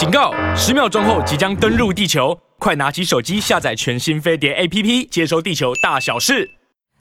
[0.00, 0.32] 警告！
[0.56, 6.50] 十秒钟后即将登陆地球，快拿起手机下载全新飞碟 APP，接收地球大小事。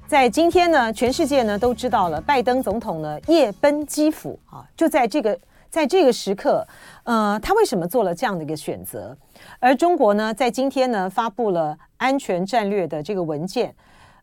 [0.05, 5.39] 在今天呢，全世界呢都知道了，拜登总统呢夜奔基辅啊，就在这个
[5.69, 6.67] 在这个时刻，
[7.05, 9.17] 呃，他为什么做了这样的一个选择？
[9.61, 13.73] 而中国呢，在今天呢发布了安全战略的这个文件，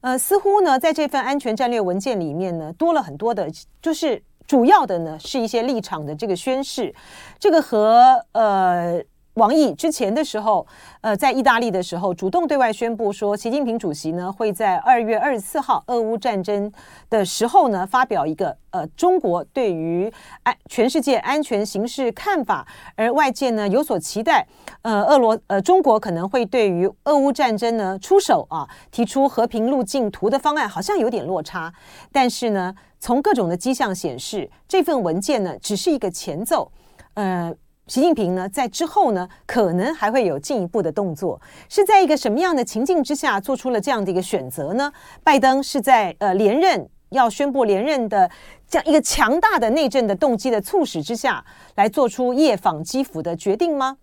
[0.02, 3.50] 呃，似乎呢在这份安全战略文件里面呢多了很多的，
[3.80, 4.22] 就是。
[4.46, 6.94] 主要的呢是一些立场的这个宣示，
[7.38, 9.02] 这个和呃
[9.34, 10.66] 王毅之前的时候，
[11.02, 16.72] 呃在意大利的时候主动对外宣布说，习近平主席呢会在二月二十四号俄乌战争
[17.10, 20.10] 的时候呢发表一个呃中国对于
[20.42, 24.46] 安全世界安全形势看法，而外界呢有所期待，
[24.80, 31.74] 呃俄罗呃中国可能会对于俄乌战争呢出手啊，提出和平路径图的方案，好像有点落差，
[32.10, 32.74] 但是呢。
[33.06, 36.68] 从各种的迹象显示，这份文件呢只是一个前奏。
[37.14, 37.54] 呃，
[37.86, 41.40] 习近平呢在之后呢可能还会有进一步的动作。
[41.68, 44.92] 是在一个什么样的情境之下做出了这样的一个选择呢？
[45.22, 48.28] 拜登是在呃连任要宣布连任的
[48.68, 51.44] 这样一个强大的内政的动机的促使之下
[51.76, 53.98] 来做出夜访基辅的决定吗？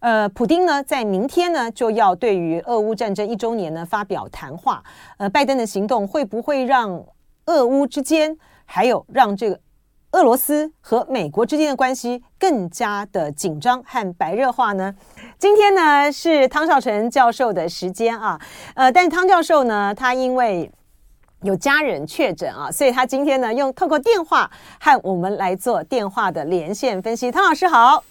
[0.00, 4.82] 呃，普丁呢在明天呢就要对于俄乌战争一周年呢发表谈话。
[5.18, 7.00] 呃，拜登的行动会不会让？
[7.48, 9.58] 俄乌之间，还有让这个
[10.12, 14.94] 俄罗斯和美国之间的关系更加的紧张和白热化呢？
[15.38, 18.38] 今天呢是汤绍成教授的时间啊，
[18.74, 20.70] 呃，但汤教授呢，他因为
[21.42, 27.30] 有家人确诊啊，所以他今天呢用透过电话和我们来做电话的连线分析。
[27.32, 28.04] 汤老师好。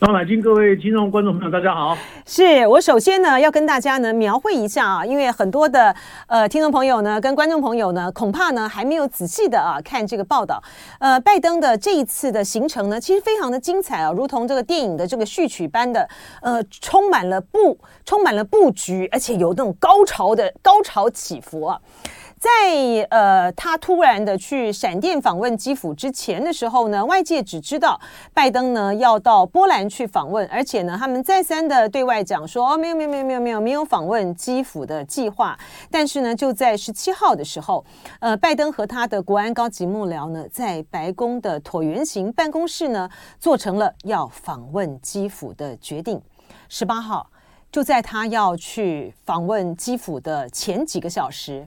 [0.00, 1.98] 张乃金，各位听众观众朋友，大家好。
[2.24, 5.92] 是我首先呢要跟大家呢描绘一下啊，因为很多的
[6.28, 10.62] 呃听众朋友呢跟观众朋友呢恐怕呢还没有仔细的啊看这个报道。
[11.00, 16.08] 呃，拜登的这一次的行程呢，其实非常的精彩啊，如同这个电影的这个序曲般的，
[16.42, 21.76] 呃，充满了布，充满了布局，而且有那种高潮的高潮起伏啊。
[22.38, 28.00] 在呃，他突然的去闪电访问基辅之前的时候呢，外界只知道
[28.32, 35.58] 拜登呢要到波兰去访问，而且呢，他们再三的对外讲说，哦，没有没有没有没有没有没有访问基辅的计划。
[35.90, 37.84] 但是呢，就在十七号的时候，
[38.20, 46.20] 呃，拜登和他的国安高级幕僚呢，在白宫的椭圆形办公室呢，做成了要访问基辅的决定。
[46.68, 47.28] 十八号，
[47.72, 51.66] 就在他要去访问基辅的前几个小时。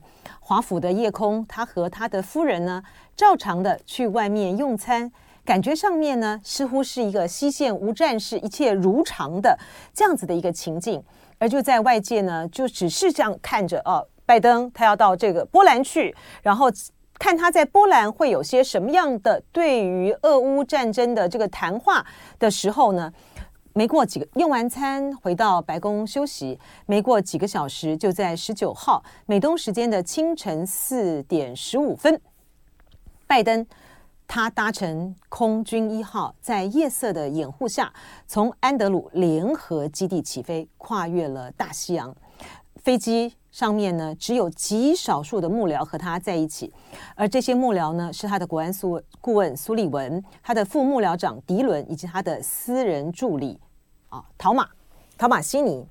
[0.51, 2.83] 华府的夜空，他和他的夫人呢，
[3.15, 5.09] 照常的去外面用餐，
[5.45, 9.57] 感觉上面呢，似乎是一个西线无战事，一切如常的
[9.93, 11.01] 这样子的一个情境。
[11.37, 16.69] 而就在外界呢，就只是这样看着哦，拜登他要到这个波兰去，然后
[17.17, 22.05] 看他在波兰会有些什么样的对于俄乌战争的这个谈话
[22.37, 23.13] 的时候呢。
[23.73, 32.19] 没过几个用完餐回到白宫休息，没过几个小时，就在十九号美东时间的清晨四点十五分，
[33.25, 33.65] 拜登
[34.27, 37.93] 他搭乘空军一号，在夜色的掩护下，
[38.27, 42.13] 从安德鲁联合基地起飞，跨越了大西洋。
[42.83, 46.73] 飞机上面呢，只有极少数的幕僚和他在一起，
[47.15, 53.59] 而这些幕僚呢，是他的国安苏顾问苏利文，他的副幕僚长迪伦，以及他的私人助理
[54.09, 54.67] 啊，陶马
[55.17, 55.85] 陶马西尼。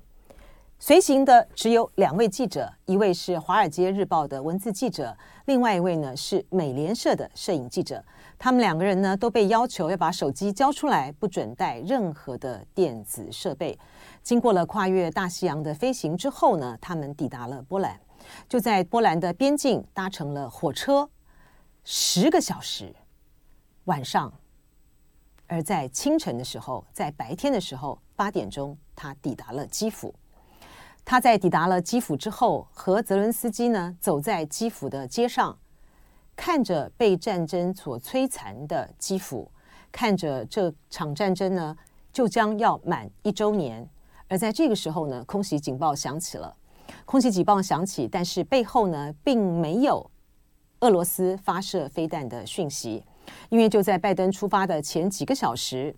[0.79, 5.15] 随行的只有两位记者，一位是《华尔街日报》的文字记者，
[5.45, 8.03] 另外一位呢是美联社的摄影记者。
[8.39, 13.77] 他们两个人呢都被要求要把手机交出来，不准带任何的电子设备。
[14.23, 17.99] 经过了跨越大西洋的飞行之后呢，他们抵达了波兰，
[18.47, 21.09] 就在波兰的边境搭乘了火车，
[21.83, 22.95] 十个小时，
[23.85, 24.31] 晚上，
[25.47, 30.13] 而在清晨的时候，在白天的时候八点钟，他抵达了基辅。
[31.03, 35.57] 他在抵达了基辅之后，和泽伦斯基呢走在基辅的街上，
[36.35, 39.51] 看着被战争所摧残的基辅，
[39.91, 41.75] 看着这场战争呢
[42.13, 43.89] 就将要满一周年。
[44.31, 46.55] 而在这个时候呢，空袭警报响起了。
[47.03, 50.09] 空袭警报响起，但是背后呢，并没有
[50.79, 53.03] 俄罗斯发射飞弹的讯息，
[53.49, 55.93] 因为就在拜登出发的前几个小时，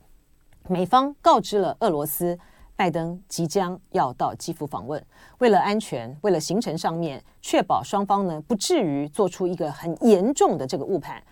[0.68, 2.36] 美方告知了俄罗斯，
[2.76, 5.04] 拜登即将要到基辅访问。
[5.38, 11.24] 为了安全，为了行程上面确保双方呢不至于做出一个很严重的这个误判，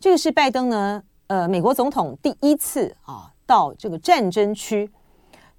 [0.00, 4.90] 这个是拜登呢，呃，美国总统第一次啊到这个战争区。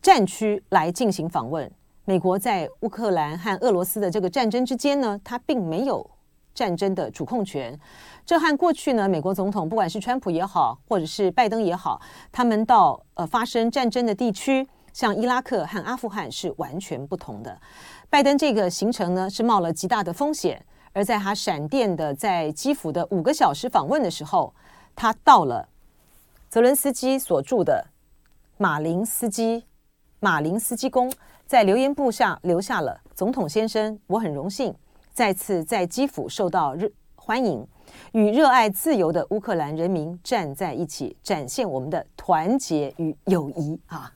[0.01, 1.69] 战区来进行访问。
[2.05, 6.09] 美国在乌克兰和俄罗斯的这个战争之间呢，他并没有
[6.55, 7.77] 战争的主控权。
[8.25, 12.01] 这和过去呢，美国总统不管是川普也好，或者是拜登也好，
[12.31, 17.59] 他们到呃发生战争的地区，像伊拉克和阿富汗是完全不同的。
[18.09, 20.65] 拜登这个行程呢，是冒了极大的风险。
[20.91, 24.51] 而在他闪电的在基辅的五个小时访问的时候，
[24.95, 25.69] 他到了
[26.49, 27.85] 泽伦斯基所住的
[28.57, 29.63] 马林斯基
[30.19, 31.11] 马林斯基宫，
[31.45, 34.73] 在留言簿下留下了“总统先生，我很荣幸
[35.13, 37.65] 再次在基辅受到热欢迎，
[38.11, 44.11] 与热爱自由的乌克兰人民站在一起，展现我们的团结与友谊”啊！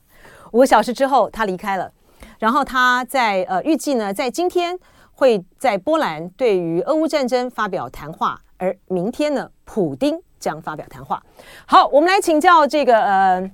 [0.52, 1.92] 五个小时之后，他离开了。
[2.40, 4.78] 然后他在呃预计呢，在今天。
[5.16, 11.22] 会在波兰对于俄乌战争发表谈话，而明天呢，普丁将发表谈话。
[11.68, 13.52] 好，我们来请教这个呃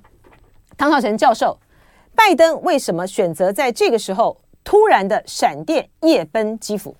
[0.78, 1.56] 汤绍成教授，
[2.14, 6.96] 拜登为什么选择在这个时候突然的闪电夜奔基辅？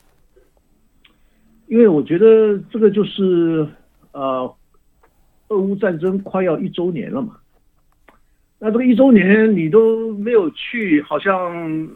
[1.66, 3.66] 因为我觉得这个就是
[4.12, 4.54] 呃，
[5.48, 7.36] 俄乌战争快要一周年了嘛，
[8.58, 11.88] 那这个一周年你都没有去，好像。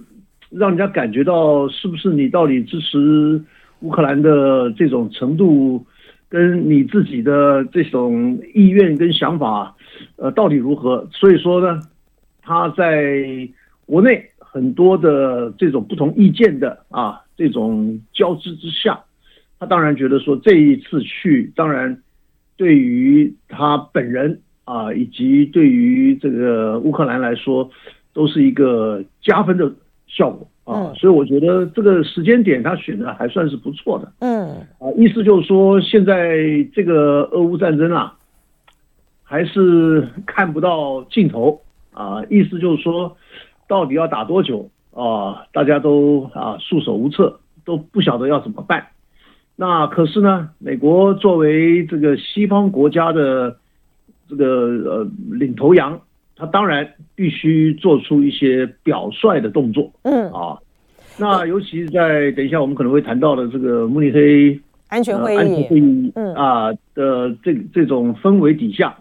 [0.50, 3.42] 让人家感觉到是不是你到底支持
[3.80, 5.84] 乌克兰的这种程度，
[6.28, 9.74] 跟你自己的这种意愿跟想法，
[10.14, 11.08] 呃，到底如何？
[11.10, 11.80] 所以说呢，
[12.44, 13.48] 他在
[13.86, 19.02] 国内很多的这种不同意见的啊，这种交织之下，
[19.58, 22.00] 他当然觉得说这一次去，当然
[22.56, 27.70] 对于他本人啊，以及对于这个乌克兰来说，
[28.12, 29.72] 都是一个加分的。
[30.06, 34.12] 效果啊，所以我觉得这个时间点他选的还算是不错的。
[34.20, 34.48] 嗯，
[34.78, 36.38] 啊，意思就是说，现在
[36.72, 38.16] 这个俄乌战争啊，
[39.24, 41.60] 还是看不到尽头
[41.94, 42.22] 啊。
[42.28, 43.16] 意思就是说，
[43.66, 45.46] 到底要打多久啊？
[45.52, 48.88] 大家都啊束手无策，都不晓得要怎么办。
[49.56, 53.56] 那可是呢，美国作为这个西方国家的
[54.28, 55.98] 这个呃领头羊。
[56.36, 60.58] 他当然必须做出一些表率的动作，嗯啊，
[61.16, 68.96] 那尤其是在等一下我们可能会谈到的这个慕尼黑安全会议，安全会议，嗯啊的这这种氛围底下，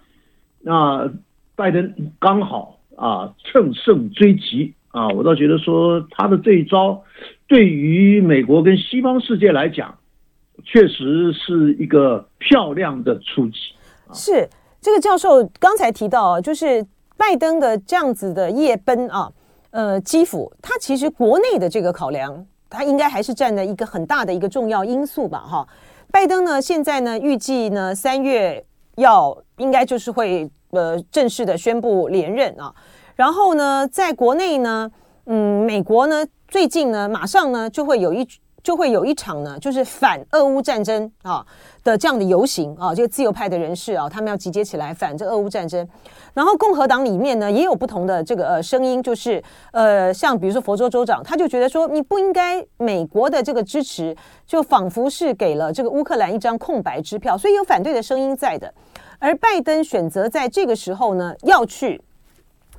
[0.61, 1.11] 那
[1.55, 7.03] 拜登刚好啊乘胜追击啊，我倒觉得说他的这一招
[7.47, 9.97] 对于美国跟西方世界来讲，
[10.63, 13.57] 确实是一个漂亮的出击。
[14.13, 14.49] 是
[14.81, 16.85] 这个教授刚才提到，就是。
[17.15, 19.31] 拜登的这样子的夜奔啊，
[19.69, 25.65] 呃，基辅，他其实国内的这个考量，他应该还是占了一个很大的一个重要因素吧，哈。
[26.11, 32.73] 拜登呢，现在呢，预计呢，三月要应该就是会呃正式的宣布连任啊。
[33.15, 34.91] 然后呢，在国内呢，
[35.27, 38.27] 嗯，美国呢，最近呢，马上呢就会有一。
[38.63, 41.45] 就会有一场呢，就是反俄乌战争啊
[41.83, 45.85] 的这样的游行啊，这个自由派的人士啊，他们要集结起来反这俄乌战争。
[46.33, 49.43] 然后共和党里面呢，也有不同的这个呃声音，就是
[49.73, 54.15] 呃，像比如说佛州州长，他就觉得说，你不应该美国的这个支持，
[54.47, 58.73] 就仿佛是给了这个乌克兰一张空白支票，所以有反对的声音在的。
[59.23, 62.01] 而拜登选择在这个时候呢，要去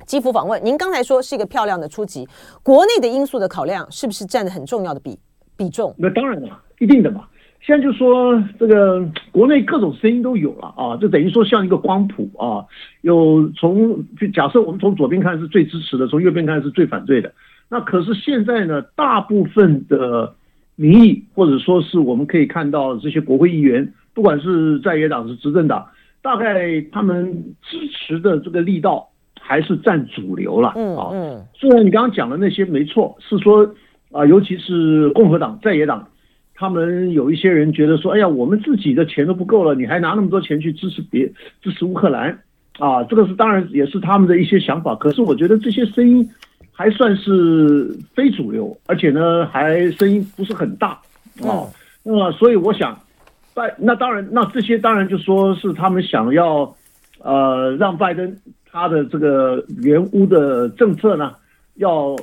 [0.05, 2.27] 基辅访问，您刚才说是一个漂亮的出击，
[2.61, 5.17] 国内的因素的考量是不是占得很重要的比？
[5.57, 5.95] 比重？
[5.97, 7.25] 那当然了，一定的嘛。
[7.61, 12.63] 现在就说这个国内各种声音都有了啊，就等于说像一个光谱啊，
[13.01, 17.33] 有从就假设我们从左边看是最支持的，从右边看是最反对的。
[17.69, 20.35] 那可是现在呢，大部分的
[20.75, 25.87] 民意或者说是我们可以看到这些国会议员，不管是在野党是执政党，
[26.25, 29.07] 大概他们支持的这个力道
[29.39, 30.73] 还是占主流了。
[30.75, 33.69] 嗯嗯，虽然你刚刚讲的那些没错，是说。
[34.11, 36.07] 啊，尤其是共和党在野党，
[36.53, 41.29] 他们有一些人觉得说，哎呀，我们自己的钱都不够了，你还拿那么多钱去支持别
[41.61, 42.29] 支持乌克兰，
[42.79, 44.95] 啊，这个是当然也是他们的一些想法。
[44.95, 46.25] 可是我觉得这些声音
[46.71, 50.91] 还算是非主流，而且呢，还声音不是很大
[51.41, 51.67] 啊。
[52.01, 52.97] 那么，所以我想，
[53.55, 56.75] 拜那当然，那这些当然就说是他们想要，
[57.23, 58.37] 呃，让拜登
[58.69, 61.33] 他的这个原屋的政策呢，
[61.77, 62.15] 要。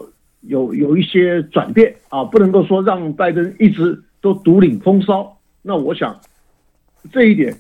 [0.49, 5.39] 有有一些转变啊，不能够说让拜登一直都独领风骚。
[5.63, 6.19] 那我想
[7.13, 7.57] 这一点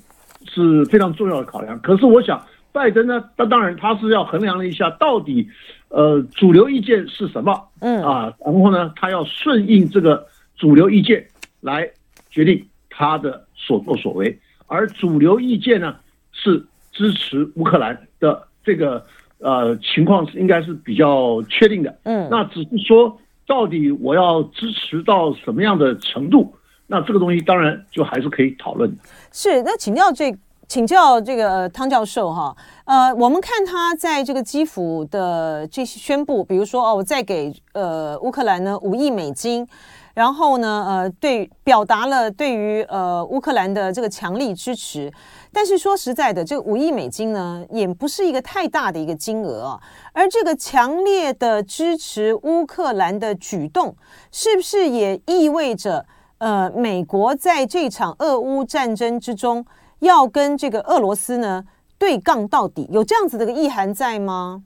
[0.49, 1.79] 是非常重要的考量。
[1.81, 5.49] 可是我想拜登呢，他当然他是要衡量了一下到底
[5.91, 10.26] 呃主流意见是什么，嗯啊，然后呢他要顺应这个
[10.57, 11.25] 主流意见
[11.61, 11.88] 来
[12.31, 14.38] 决定他的所作所为。
[14.66, 15.97] 而主流意见呢
[16.33, 19.04] 是支持乌克兰的这个。
[19.45, 26.54] 呃，情况是应该是比较确定的，嗯，那只是说到底我要支持到什么样的程度，
[26.87, 28.97] 那这个东西当然就还是可以讨论的。
[29.33, 30.33] 是，那请教这
[30.69, 39.66] 请教这个汤教授哈，呃，我们看他在这个基辅的这些宣布，比如说哦，我再给呃乌克兰呢五亿美金。
[40.14, 45.11] 然后呢，呃，对，表达了对于呃乌克兰的这个强力支持，
[45.50, 49.81] 但是说实在的，这个五亿美金呢，也不是一个太大的一个金额。
[50.12, 53.97] 而这个强烈的支持乌克兰的举动，
[54.31, 56.04] 是不是也意味着
[56.38, 59.64] 呃美国在这场俄乌战争之中
[60.00, 61.64] 要跟这个俄罗斯呢
[61.99, 62.87] 对杠到底？
[62.92, 64.62] 有这样子的一个意涵在吗？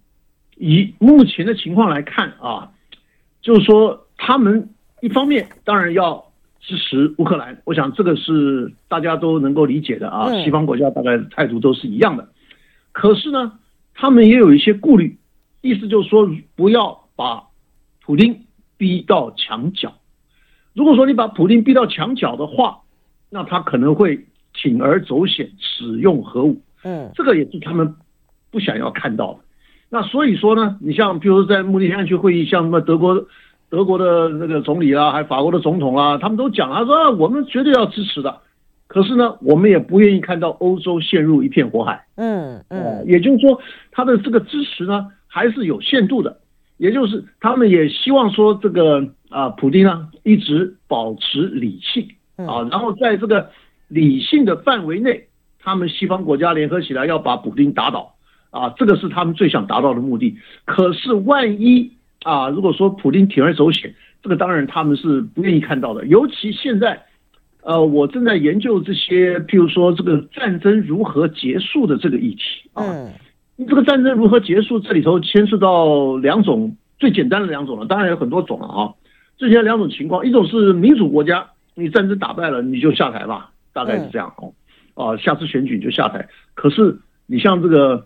[0.56, 2.72] 以目前的情况来看啊，
[3.40, 4.68] 就是说他们。
[5.06, 10.42] 一方面当然要支持乌克兰，我想这个是大家都能够理解的啊。
[10.42, 12.28] 西方国家大概态度都是一样的。
[12.90, 13.52] 可是呢，
[13.94, 15.16] 他们也有一些顾虑，
[15.60, 17.44] 意思就是说不要把
[18.04, 18.46] 普京
[18.76, 19.94] 逼到墙角。
[20.74, 22.80] 如果说你把普京逼到墙角的话，
[23.30, 26.60] 那他可能会铤而走险，使用核武。
[26.82, 27.94] 嗯，这个也是他们
[28.50, 29.38] 不想要看到的。
[29.88, 33.24] 那所以说呢，你像比如说在慕尼黑安全会议，像什么德国。
[33.68, 38.40] 德国的那个总理啊，还法国的总统啊，他们都讲了，说我们绝对要支持的。
[38.88, 42.06] 可是呢，我们也不愿意看到欧洲陷入一片火海。
[42.14, 46.38] 嗯嗯，也就是说，他的这个支持呢，还是有限度的。
[46.78, 52.06] 也就是他们也希望说，这个啊，普京呢一直保持理性
[52.36, 53.50] 啊，然后在这个
[53.88, 55.26] 理性的范围内，
[55.58, 58.14] 他们西方国家联合起来要把普京打倒
[58.50, 60.36] 啊，这个是他们最想达到的目的。
[60.64, 61.95] 可是万一，
[62.26, 66.04] 啊，如果说普京铤而走险，这个当然他们是不愿意看到的。
[66.06, 67.00] 尤其现在，
[67.62, 72.82] 呃，我正在研究这些，譬如说这个战争如何结束的这个议题啊。
[72.84, 73.12] 嗯，
[73.68, 78.92] 这个战争如何结束，这里头牵涉到两种最简单的两种了，当然有很多种了啊。
[79.38, 84.52] 这些两种情况，一种是民主国家，你战争打败了你就下台吧，大概是这样哦。
[84.94, 86.26] 啊，下次选举就下台。
[86.54, 88.04] 可是你像这个。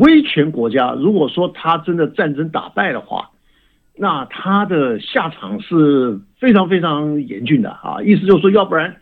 [0.00, 3.30] 威权国家，如果说他真的战争打败的话，
[3.96, 8.02] 那他的下场是非常非常严峻的啊！
[8.02, 8.96] 意思就是说，要不然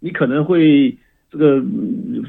[0.00, 0.96] 你可能会
[1.30, 1.62] 这个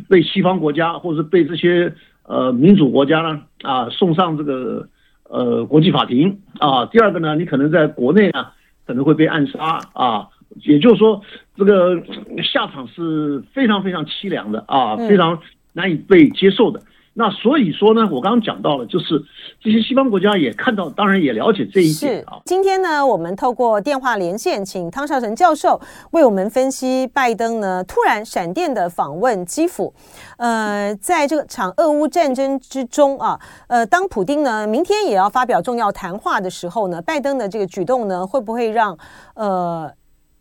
[0.09, 1.93] 被西方国家，或者是被这些
[2.23, 4.87] 呃民主国家呢啊送上这个
[5.29, 6.85] 呃国际法庭啊。
[6.85, 8.47] 第二个呢，你可能在国内呢
[8.85, 10.27] 可能会被暗杀啊。
[10.61, 11.19] 也就是说，
[11.57, 11.99] 这个
[12.43, 15.39] 下场是非常非常凄凉的啊，非常
[15.73, 16.79] 难以被接受的。
[17.15, 19.23] 那所以说呢，我刚刚讲到了，就是
[19.61, 22.41] 这些西方国家也看到，当然也了解这一点啊。
[22.45, 25.79] 今天呢，我们透过电话连线，请汤绍成教授
[26.11, 29.93] 为我们分析拜登呢突然闪电的访问基辅。
[30.37, 38.97] 呃，在这个场俄乌战争之中啊，呃，当普丁呢明天也要发表重要谈话的时候呢，拜登的这个举动呢，会不会让
[39.35, 39.87] 呃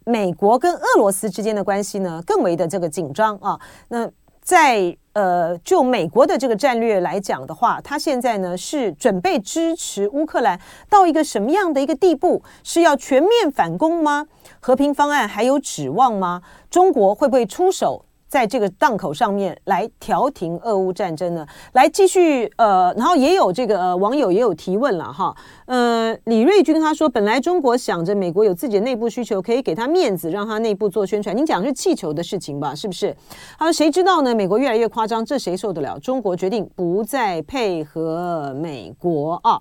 [0.06, 3.60] 美国跟俄罗斯之间的关系呢更为的这个紧张啊？
[3.88, 4.10] 那
[4.42, 10.58] 在呃，就美国的这个战略来讲的话，他现在呢是准备支持乌克兰
[10.88, 12.42] 到一个什么样的一个地步？
[12.64, 14.26] 是要全面反攻吗？
[14.58, 16.42] 和平方案还有指望吗？
[16.70, 18.04] 中国会不会出手？
[18.32, 21.46] 在这个档口上面来调停俄乌战争呢？
[21.74, 25.36] 来继续呃，然后也有这个、网友也有提问了哈，
[25.66, 31.36] 呃，李瑞军他说，本来中国想着美国有自己的内部需求，可以给他面子，让他内部做宣传。
[31.36, 32.74] 您讲是气球的事情吧？
[32.74, 33.14] 是不是？
[33.58, 34.34] 他说谁知道呢？
[34.34, 35.98] 美国越来越夸张，这谁受得了？
[35.98, 39.60] 中国决定不再配合美国啊。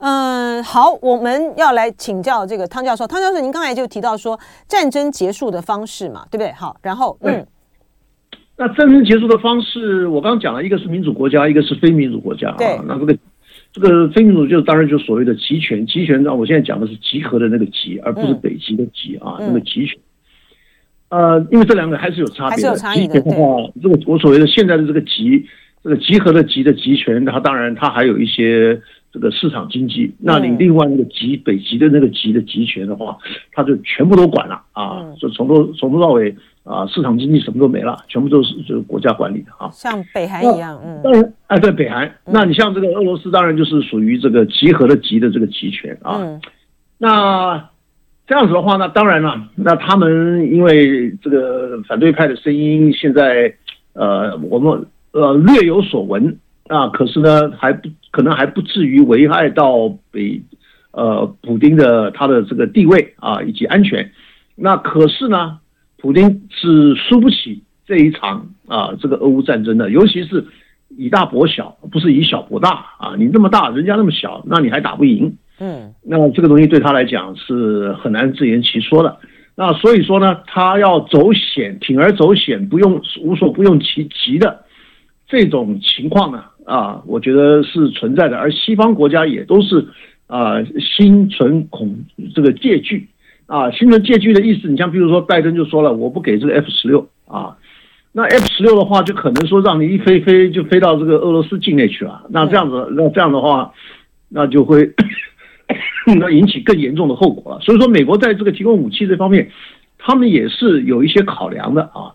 [0.00, 3.06] 嗯，好，我们要来请教这个汤教授。
[3.06, 6.52] 汤教授，您刚才就提到说战争结束的方式嘛，对不对？
[6.52, 7.46] 好，然后嗯。
[8.56, 12.56] 那战争结束的方式，我刚刚讲了一个是民主国家，一个是非民主国家啊。
[12.86, 13.18] 那这个
[13.72, 19.98] 这个非民主就当然就所谓的集权，集权呢，我现在讲的是集合的那个集，而不是北极的极啊，那个集权。
[21.08, 22.76] 呃，因为这两个还是有差别的。
[22.76, 25.44] 集权的话，这个我所谓的现在的这个集，
[25.82, 28.80] 这个集合的集的集权，它当然它还有一些
[29.12, 30.14] 这个市场经济。
[30.20, 33.18] 那你另外那个集北极的那个集的集权的话，
[33.50, 36.32] 它就全部都管了啊，就从头从头到尾。
[36.64, 46.16] 啊，市场经济什么都没了，全部都是就是国家管理的啊，像北韩一样，嗯，当然，哎，对，北韩，那你像这个俄罗斯，当然就是属于这个集合的集的这个集权啊。
[46.18, 46.40] 嗯，
[46.96, 47.68] 那
[48.26, 53.54] 这样子的话呢，当然了，那他们因为这个反对派的声音，现在
[53.92, 60.40] 呃，我们呃略有所闻啊，可是呢，还不可能还不至于危害到北
[60.92, 64.10] 呃普丁的他的这个地位啊以及安全。
[64.54, 65.58] 那可是呢？
[66.04, 70.44] 普京是输不起这一场啊，这个俄乌战争的，尤其是
[70.98, 73.14] 以大博小，不是以小博大啊。
[73.16, 75.34] 你那么大，人家那么小，那你还打不赢？
[75.60, 79.16] 嗯，那这个东西对他来讲是很难自圆其说的。
[79.56, 84.62] 那所以说呢，他要走险，铤而走险，不用无所不用其极的
[85.26, 88.36] 这种情况呢，啊，我觉得是存在的。
[88.36, 89.88] 而西方国家也都是
[90.26, 91.96] 啊，心存恐
[92.34, 93.08] 这个戒惧
[93.46, 97.56] 啊，心存戒惧的意思，你像比如说拜登就说了，我不给这个 F 十六啊，
[98.12, 103.72] 那 F 十六的话，就可能说让你一飞飞就飞到这个俄罗斯境内去了，那这样子，那这样的话，
[104.28, 104.92] 那就会。
[106.20, 107.60] 那引起更严重的后果了。
[107.60, 109.50] 所以说，美国在这个提供武器这方面，
[109.96, 112.12] 他们也是有一些考量的啊。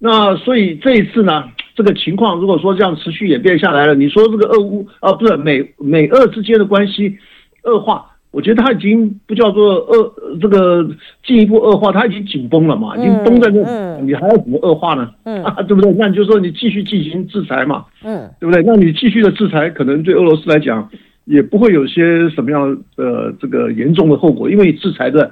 [0.00, 1.44] 那所以这一次呢，
[1.76, 7.16] 这个情况如果说这样持续演变下来了，你说这个俄乌啊，不是美美俄之间的关系
[7.62, 10.88] 恶化，我觉得他已经不叫做恶这个
[11.26, 15.10] 进一步恶化，他已经紧绷了嘛，已经绷在那，你还要怎么恶化呢？
[15.24, 15.92] 嗯， 啊，对不对？
[15.98, 18.62] 那你就说你继续进行制裁嘛，嗯，对不对？
[18.62, 20.88] 那你继续的制裁，可能对俄罗斯来讲。
[21.30, 25.30] 也不会有些什么样的这个严重的后果，因为制裁的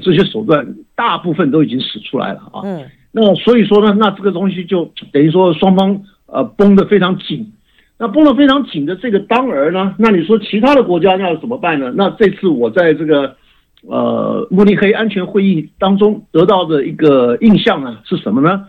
[0.00, 2.62] 这些手段大部分都已经使出来了啊。
[2.64, 7.52] 嗯，那所以说呢，那这个东西就等于说双方呃绷得非常紧，
[7.98, 11.90] 那绷得非常紧的这个当儿呢，那你说其他的国家要怎么办呢？
[11.96, 13.34] 那这次我在这个
[13.88, 18.66] 呃慕尼黑安全会议当中得到的一个印象呢是什么呢？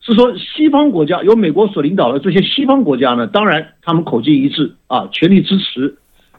[0.00, 5.96] 是说西方国家由美国所领导的这些西方国家呢，当然他们口径一致啊，全力支持。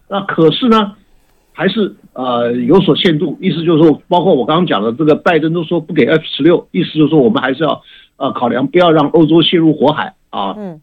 [0.07, 0.93] 那可是呢，
[1.51, 7.81] 还是呃有所限度，意思就是说，包括我刚刚讲的这个拜登都说不给 F 十六，意思就是说我们还是要
[8.17, 10.53] 呃考量不要让欧洲陷入火海啊。
[10.57, 10.79] 嗯。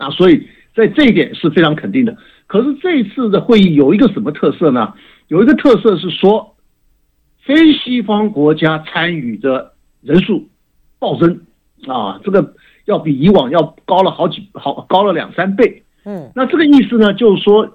[0.00, 2.16] 那所以在这一点是非常肯定的。
[2.46, 4.94] 可是这一次的会议有一个什么特色呢？
[5.28, 6.56] 有一个特色是说，
[7.42, 10.48] 非西方国家参与的人数
[10.98, 11.42] 暴增。
[11.86, 12.54] 啊，这个
[12.84, 15.82] 要比以往要高了好几好高了两三倍。
[16.04, 17.70] 嗯，那这个意思呢，就是说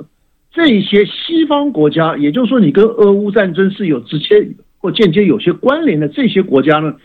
[0.52, 6.96] 这些西方国家，也就是说你跟俄乌战争是有直接或间接有些关联的这些国家呢，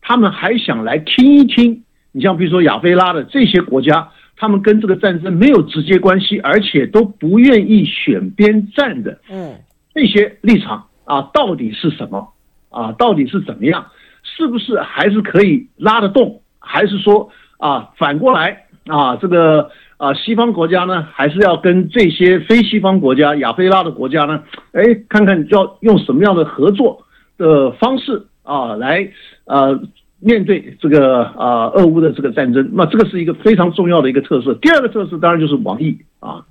[0.00, 1.84] 他们还想来听一听。
[2.14, 9.18] 你像比如说亚非拉的这些国家，他们跟这个战争没有直接关系，而且都不愿意选边站的。
[9.30, 9.54] 嗯，
[9.94, 12.32] 这些立场啊，到底是什么？
[12.70, 13.86] 啊，到底是怎么样？
[14.24, 16.40] 是不是还是可以拉得动？
[16.58, 24.42] 还是说啊，反过来啊，这个啊，西方国家呢，还是要跟这些非西方国家、亚非拉的国家呢，
[24.72, 27.04] 哎，看看要用什么样的合作
[27.36, 29.10] 的方式啊，来
[29.44, 29.78] 呃
[30.22, 32.70] 面对这个啊俄乌的这个战争。
[32.72, 34.54] 那这个是一个非常重要的一个特色。
[34.54, 36.44] 第二个特色当然就是王毅啊，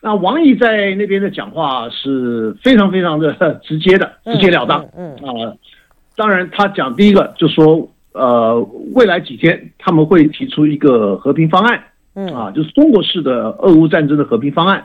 [0.00, 4.86] 那王毅在那边的讲话是非常非常的 直接的，直截了当。
[4.96, 5.52] 嗯啊，
[6.16, 7.90] 当然他讲第一个就说。
[8.16, 8.60] 呃，
[8.94, 11.82] 未来几天他们会提出一个和平方案，
[12.14, 14.84] 嗯啊，就是中国式的俄乌战争的和平方案。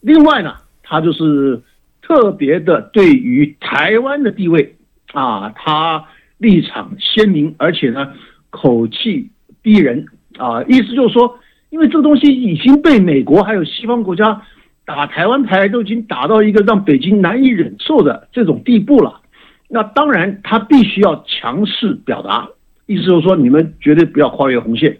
[0.00, 1.62] 另外呢，他就是
[2.02, 4.74] 特别的对于台湾的地位
[5.12, 6.04] 啊，他
[6.38, 8.12] 立场鲜明，而且呢
[8.50, 9.30] 口气
[9.62, 10.06] 逼人
[10.38, 11.38] 啊，意思就是说，
[11.70, 14.42] 因为这个东西已经被美国还有西方国家
[14.84, 19.20] 打台湾牌，都已经打到一个让北京难以忍受的这种地步了。
[19.68, 22.48] 那当然，他必须要强势表达。
[22.86, 24.96] 意思就是说，你们绝对不要跨越红线。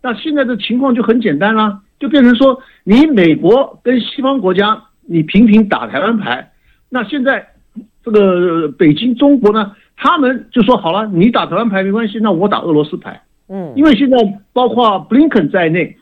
[0.00, 6.50] 那现在的情况就很简单啦，就变成说，你美国跟西方国家，你频频打台湾牌。
[6.88, 7.46] 那现在
[8.02, 13.22] 这个北京中国呢，他们就说好了，你打台湾牌没关系，那我打俄罗斯牌。
[13.48, 14.16] 嗯，因为现在
[14.52, 15.96] 包括布林肯在内，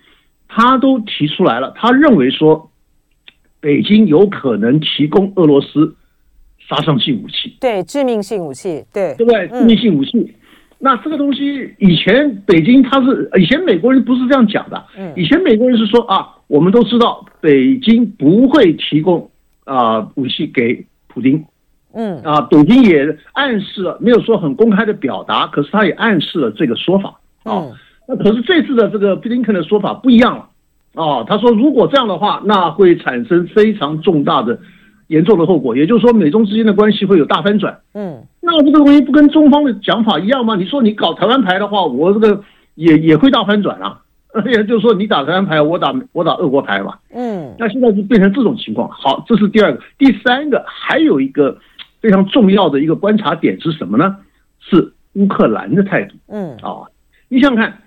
[0.49, 2.71] 他都提出来了，他认为说，
[3.61, 5.95] 北京有可能提供俄罗斯
[6.69, 9.49] 杀伤性武器，对，致命性武器，对，对不对？
[9.49, 10.19] 致命性武器。
[10.19, 10.35] 嗯
[10.77, 15.11] 那这个东西以前北京他是以前美国人不是这样讲的，嗯。
[15.17, 19.31] 以前美国人是说啊，我们都知道北京不会提供
[19.65, 21.43] 啊武器给普丁，
[21.95, 27.65] 嗯啊，北京也暗示了，没有说很公开的表达，可是他也暗示了这个说法啊。
[28.07, 34.59] 那可是这次的这个布林肯的说法不一样了啊，他说如果这样的话，那会产生非常重大的。
[35.09, 37.79] 严重的后果，也就是说，美中之间的关系会有大翻转。
[37.93, 40.57] 嗯，那这个东西不跟中方的讲法一样吗？
[40.57, 42.43] 你说你搞台湾牌的话，我这个
[42.75, 44.01] 也也会大翻转啊。
[44.51, 46.95] 也就是说，你打台湾牌，我打我打俄国牌嘛。
[47.13, 48.89] 嗯，那现在就变成这种情况。
[48.91, 51.55] 好，这是第二个，第三个还有一个
[52.05, 54.15] 非常重要的一个观察点是什么呢？
[54.61, 56.15] 是乌克兰的态度。
[56.29, 56.85] 嗯，啊，
[57.31, 57.79] 你想想看，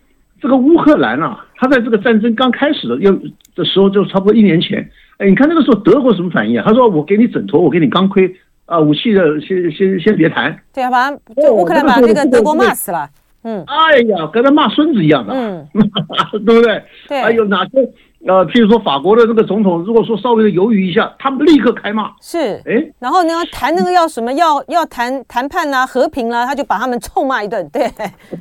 [0.41, 3.11] 这个乌克兰啊，他在这个战争刚开始的又
[3.55, 4.89] 的时候，就差不多一年前。
[5.19, 6.63] 哎，你看那个时候德国什么反应啊？
[6.65, 11.11] 他说：“我给你枕头，我给你钢盔，啊，武器的先先先别谈。”对啊，把
[11.51, 13.07] 乌克兰把那个德国骂死了。
[13.43, 15.67] 嗯，哎呀，跟他骂孙子一样的，嗯，
[16.43, 16.81] 对不对？
[17.07, 17.21] 对。
[17.21, 17.87] 哎呦哪些
[18.27, 22.11] 呃，譬如说法国的这个总统，如果说稍微的犹豫一下，他们立刻开骂。
[22.21, 27.65] 是，哎，然后呢，谈那个要什么要要谈谈判啊，和平啊，他就把他们臭骂一顿。
[27.69, 27.89] 对，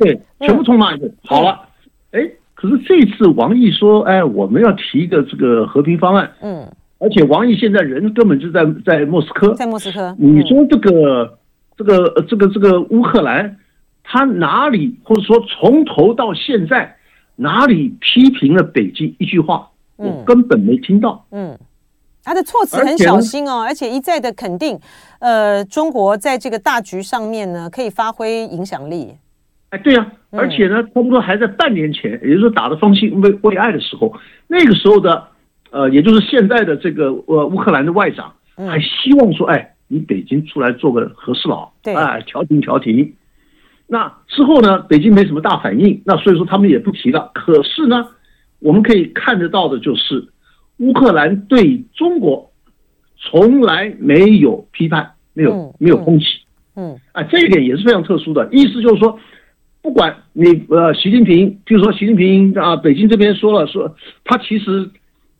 [0.00, 1.08] 对，全部臭骂一顿。
[1.08, 1.60] 嗯、好了，
[2.10, 2.20] 哎，
[2.54, 6.28] 可是这次王毅说，哎，我们要提一个这个和平方案。
[6.40, 6.68] 嗯，
[6.98, 10.16] 而且王毅现在人根本就在在莫斯科，在莫斯科。
[10.18, 11.30] 你说这个、嗯、
[11.76, 13.56] 这个这个这个乌克兰，
[14.02, 16.96] 他哪里或者说从头到现在
[17.36, 19.68] 哪里批评了北京一句话？
[19.96, 21.24] 我根本没听到。
[21.30, 21.58] 嗯，
[22.22, 24.78] 他的措辞很小心哦，而且一再的肯定，
[25.20, 29.14] 呃，中国在这个大局上面呢，可以发挥影响力。
[29.70, 34.12] 哎，对呀，而且呢，差不多还在半年前，也就是说打的方兴未未艾的时候，
[34.46, 35.28] 那个时候的，
[35.70, 43.14] 呃，也就是现在的这个呃乌克兰的外长，还希望说，哎，你北京出来做个和事佬，对，哎，调停调停。
[43.86, 47.30] 那之后呢，北京没什么大反应，那所以说他们也不提了。
[47.34, 48.08] 可是呢。
[48.60, 50.26] 我们可以看得到的就是，
[50.78, 52.50] 乌克兰对中国
[53.16, 56.24] 从来没有批判，没有没有攻击，
[56.74, 58.48] 嗯，啊，这一点也是非常特殊的。
[58.52, 59.18] 意思就是说，
[59.82, 64.90] 不管你呃，习近平，比如说习近平啊，北京这边说了说，他其实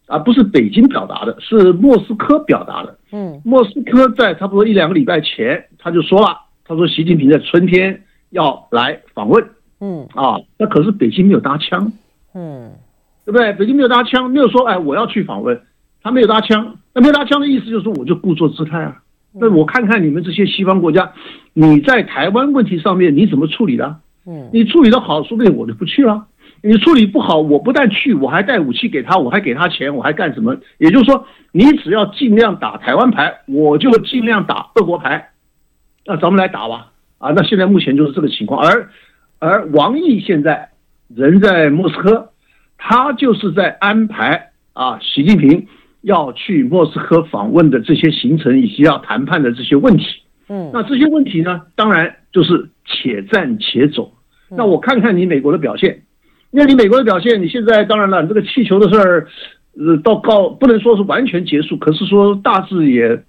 [0.07, 2.99] 啊不是北京表达的，是莫斯科表达的。
[3.13, 9.45] 嗯，莫斯科在差不多一两个礼拜前他就说了，他说习近平在春天要来访问。
[9.81, 11.93] 嗯，啊，那可是北京没有搭腔。
[12.35, 12.73] 嗯。
[13.27, 13.53] 对不对？
[13.55, 15.61] 北京没有搭腔，没有说哎，我要去访问，
[16.01, 16.77] 他没有搭腔。
[16.95, 18.97] 那没有搭腔的意思就是说，我就故作姿态啊。
[19.35, 21.13] 那我看看你们这些西方国家，
[21.53, 23.97] 你在台湾问题上面你怎么处理的？
[24.27, 26.25] 嗯，你处理的好，说不定我就不去了。
[26.63, 30.57] 你处理不好，我不但去，我还带武器给他，我还给他钱，我还干什么？
[30.79, 35.31] 也就是说，你只要尽量打台湾牌，我就尽量打俄国牌。
[36.07, 36.93] 那咱们来打吧。
[37.19, 38.65] 啊，那现在目前就是这个情况。
[38.65, 38.89] 而
[39.41, 40.71] 而王毅现在
[41.15, 42.31] 人在莫斯科。
[42.79, 45.67] 他就是在安排啊，习近平
[46.03, 50.05] 要去莫斯科访问的这些行程，以及要谈判的这些问题。
[50.49, 54.13] 嗯，那这些问题呢，当然就是且战且走。
[54.49, 56.03] 那我看看你美国的表现，
[56.53, 59.27] 因为你美国的表现，你现在当然了，你这个气球的事儿，
[59.77, 63.25] 呃，到告不能说是完全结束，可是说大致也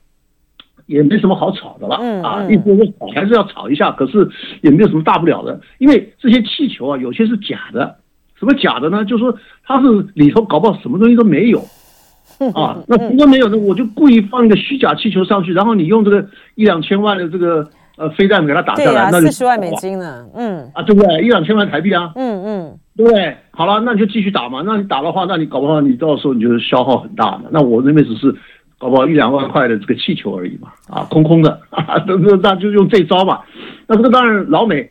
[0.85, 1.97] 也没什么好吵的了。
[1.99, 4.29] 嗯啊，意思是吵还是要吵一下，可是
[4.61, 7.97] 也没有什么大不了的，因为这些气球啊，有些是假的。
[8.39, 9.03] 什么假的呢？
[9.05, 11.59] 就是说他是里头搞不好什么东西都没有，
[12.53, 16.23] 啊，那什么没有呢，我就故意放一个虚假气球上去，然后你用这个
[16.55, 21.23] 一两千万的这个呃飞弹给它打下来，那就四十万美金呢，嗯，啊，对不对？
[21.23, 23.35] 一两千万台币啊，嗯嗯，对不对？
[23.51, 24.61] 好了，那你就继续打嘛。
[24.63, 27.45] 那你打的话，那你搞不好你到时候你就消耗很大的。
[27.49, 28.31] 那我那边只是
[28.77, 31.59] 搞不好一两万块的这个气球而已嘛，啊，空空的，
[32.05, 33.39] 那 那就用这招嘛。
[33.87, 34.87] 那这个当然老美。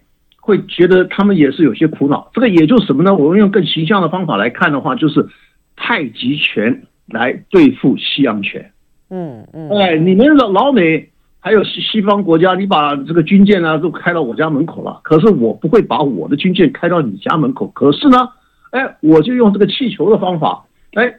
[0.46, 3.12] 会觉得他们也是有些苦恼，这个也就是什么呢？
[3.12, 5.26] 我们用更形象的方法来看的话，就是
[5.74, 8.70] 太极拳来对付西洋拳。
[9.10, 17.66] 嗯嗯，哎，你们老老美还有西西方国家，你把这个军舰啊都开到我家门口了，可是我不会把我的军舰开到你家门口。
[17.74, 18.28] 可是呢，
[18.70, 21.12] 哎，我就用这个气球的方法，哎，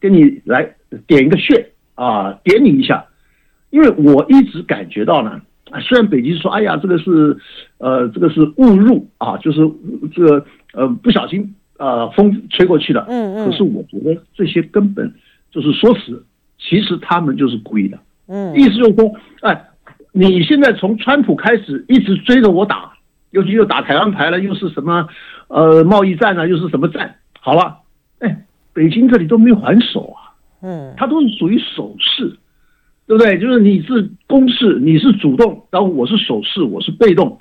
[0.00, 0.72] 给你来
[1.08, 3.04] 点一个穴啊，点你一下，
[3.70, 5.40] 因为我一直感觉到呢。
[5.80, 7.36] 虽然北京说，哎呀，这个是，
[7.78, 9.60] 呃，这个是误入啊，就是
[10.14, 15.12] 这个呃不小心呃风吹过去的，嗯嗯，可是我觉得这些根本
[15.50, 16.24] 就是说辞，
[16.58, 19.68] 其实他们就是故意的，嗯，意思就是说，哎，
[20.12, 22.92] 你现在从川普开始一直追着我打，
[23.30, 25.06] 尤其又打台湾牌了，又是什么
[25.48, 27.78] 呃贸易战啊，又是什么战，好了，
[28.20, 32.36] 哎，北京这里都没有还手啊，嗯，它都是属于手势。
[33.08, 33.38] 对不对？
[33.38, 37.38] 就是你是攻势，你是主动，然后我是守势，我是被动。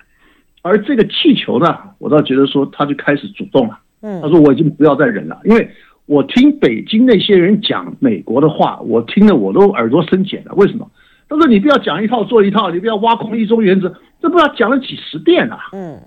[0.62, 3.78] 而这个气球呢，我倒觉得说他就开始主动了。
[4.02, 5.70] 嗯，他说我已经不要再忍了，因为
[6.06, 10.54] 我听北京那些人讲美国的话，我听得我都耳朵生茧了。
[10.56, 10.90] 为什么？
[11.28, 15.60] 他说你不要讲一套做一套，你不要挖空一中原则，这不要讲了几十遍了。
[15.74, 16.00] 嗯，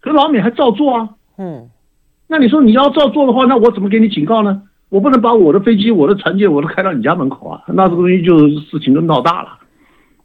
[0.00, 1.08] 可老美还照做啊。
[1.38, 1.70] 嗯，
[2.28, 4.62] 那你说你要照做的话，那我怎么给你警告呢？
[4.90, 7.62] 我不能把我的飞机、我的船舰，我都开到你家门口啊！
[7.68, 9.58] 那这个东西就事情就闹大了，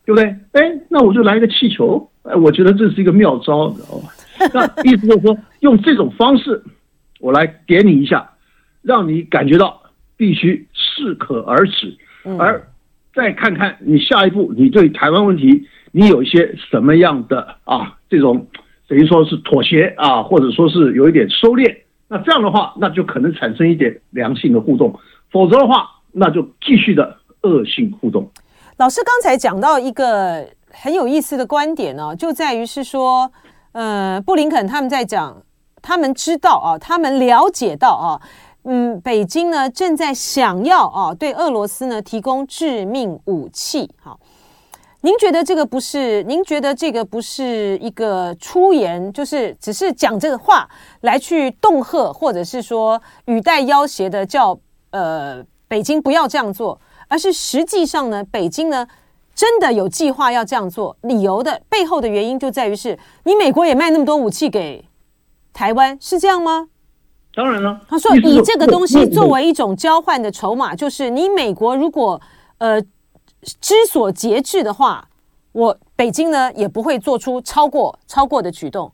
[0.04, 0.25] 对不对？
[0.54, 4.10] 哎，那我就来一个气球，哎，我觉得这是一个妙招，你知道吧？
[4.54, 6.62] 那意思就是说，用这种方式，
[7.19, 8.28] 我来点你一下，
[8.82, 9.80] 让你感觉到
[10.17, 11.95] 必须适可而止，
[12.39, 12.67] 而
[13.13, 18.47] 再看看你下一步，你对台湾问题，你有一些什么样的啊这种
[18.88, 21.85] 等于说是妥协啊，或者说是有一点收敛。
[22.15, 24.97] 那这样的话，那就可能产生一点良性的互动，
[25.30, 28.25] 否则的话，那就继续的恶性互动。
[28.78, 33.30] 老师刚才讲到一个很有意思的观点呢、就在于是说，
[33.73, 35.43] 呃，布林肯他们在讲，
[35.82, 38.21] 他们知道啊，他们了解到啊，
[38.63, 43.91] 嗯，北京呢正在想要啊对俄罗斯呢提供致命武器。
[44.01, 44.17] 好，
[45.05, 46.23] 您觉得这个不是？
[46.23, 50.67] 您觉得这个不是一个出言，就是只是讲这个话
[51.01, 54.57] 来去恫吓，或者是说语带要挟的叫
[54.89, 58.87] 呃北京不要这样做，而是实际上呢，北京呢
[59.35, 64.83] 真的有计划要这样做，理由的背后的原因就在于是你美国也卖那么多武器给
[65.53, 66.69] 台湾，是这样吗？
[67.35, 72.19] 当然了，他说以这个东西作为一种交换的筹码，就是你美国如果
[72.57, 72.81] 呃
[73.62, 75.08] 知所节制的话，
[75.51, 78.91] 我北京呢也不会做出超过超过的举动，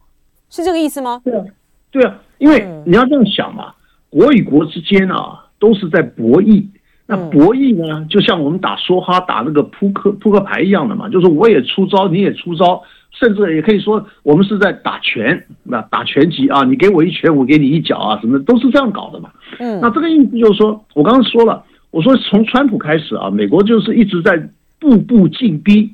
[0.50, 1.22] 是这个意思吗？
[1.24, 1.46] 对啊，
[1.92, 3.74] 对啊，因为你要这样想嘛，
[4.10, 6.66] 国与国之间啊都是在博弈，
[7.06, 12.84] 那博弈呢就像我们打梭哈打那个扑克扑克牌一样的嘛，就是我也出招，你也出招。
[13.14, 19.30] 甚至也可以说，我们是在打拳，那打拳击啊，你给我一拳，我给你一脚啊，什么都是这样搞的嘛。
[19.60, 21.62] 嗯，那这个意思就是说，我刚刚说了，
[21.92, 24.50] 我说从川普开始啊，美国就是一直在
[24.80, 25.92] 步步进逼。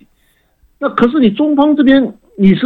[0.80, 2.62] 那可是你中方这边，你是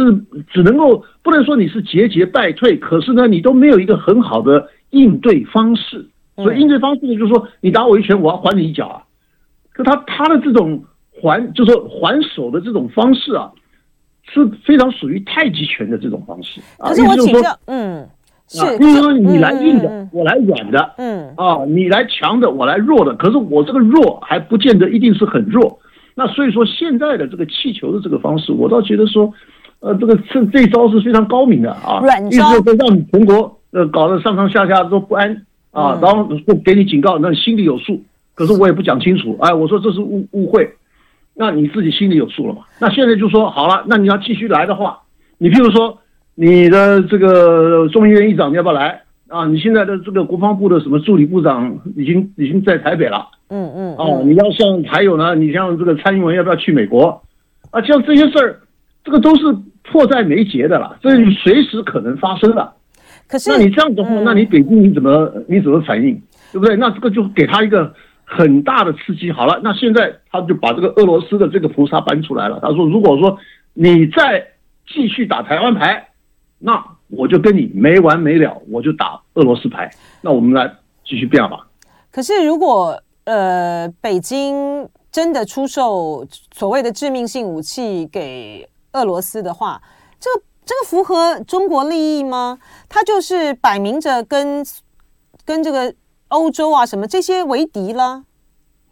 [0.50, 6.06] 只能够不能说你是节节败退，可是呢，你都没有一个很好的应对方式。
[6.36, 9.02] 所以应对方式呢，就是说你打我一拳，我要还你一脚啊。
[9.72, 13.50] 可他他的这种还，就是说还手的这种方式啊。
[14.24, 16.60] 是非常属于太极拳的这种方式。
[16.78, 18.08] 可是我请教，嗯，
[18.52, 23.14] 是，比如说你来硬的，我来软的，嗯，啊，你来强的，我来弱的。
[23.14, 25.78] 可是我这个弱还不见得一定是很弱。
[26.14, 29.32] 那所以说现在的这个气球的这个方式，我倒觉得说，
[29.80, 38.02] 呃，这个这这招是非常高明的啊，软招，意思让你全国呃搞得上上下下都不安啊，然后不给你警告，那你心里有数。
[38.34, 40.70] 可是我也不讲清楚，哎，我说这是误误会。
[41.34, 42.60] 那你自己心里有数了嘛？
[42.78, 45.00] 那现在就说好了，那你要继续来的话，
[45.38, 45.98] 你譬如说
[46.34, 49.46] 你的这个众议院议长你要不要来啊？
[49.46, 57.22] 你现在的这个国防部的什么助理部长已经已经在台北了，嗯嗯，哦，你要像还有呢，你像这个蔡英文要不要去美国
[57.70, 57.80] 啊？
[57.82, 58.60] 像这些事儿，
[59.04, 59.44] 这个都是
[59.82, 62.72] 迫在眉睫的了，这随时可能发生的。
[63.28, 66.20] 可是，那你这样的话，那你北京你怎么你怎么反应，
[66.52, 66.76] 对不对？
[66.76, 67.92] 那这个就给他一个。
[68.24, 69.30] 很大的刺激。
[69.30, 72.58] 好了，那现在他就把这个俄罗斯的这个菩萨搬出来了。
[72.62, 73.36] 他说：“如果说
[73.74, 74.42] 你再
[74.86, 76.08] 继续打台湾牌，
[76.62, 79.90] 那我就跟你没完没了，我就打俄罗斯牌。
[80.20, 80.72] 那我们来
[81.04, 81.66] 继续变吧。”
[82.10, 89.82] 可是，如果呃北京真的出售所谓的致命性武器给俄罗斯的话，
[90.18, 92.58] 这个这个符合中国利益吗？
[92.88, 94.64] 他就是摆明着跟
[95.44, 95.94] 跟这个。
[96.34, 98.24] 欧洲啊，什么这些为敌了？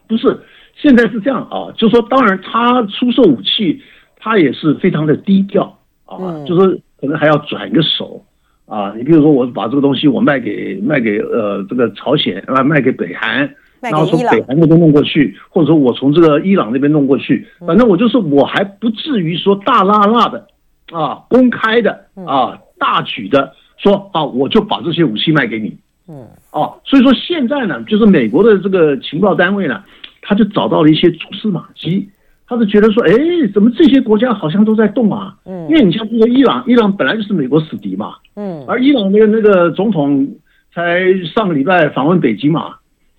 [0.07, 0.39] 不是，
[0.77, 3.81] 现在是这样啊，就是说，当然他出售武器，
[4.19, 5.65] 他也是非常的低调
[6.05, 8.25] 啊，嗯、就是可能还要转一个手
[8.67, 8.93] 啊。
[8.97, 13.49] 你比如说，我把这个东西我卖给卖给呃这个朝鲜啊，卖给北韩，
[13.81, 20.47] 然后从北韩那边弄过去，或者说我从这个伊朗那边弄过去，反正我就是我还不至于说大剌剌的
[20.93, 25.77] 啊，公开的啊，大举的说啊，我就把这些武器卖给你。
[26.09, 29.85] 嗯，哦，所以说现在呢，就是美国的这个情报单位呢，
[30.23, 32.09] 他就找到了一些蛛丝马迹，
[32.51, 33.13] 他是觉得说，哎，
[33.55, 35.37] 怎么这些国家好像都在动啊？
[35.45, 40.29] 嗯，因为你像这个伊朗，伊朗本来就是美国死敌嘛，嗯，而伊朗那个那个总统
[40.75, 41.01] 才
[41.33, 42.75] 上个礼拜访问北京嘛，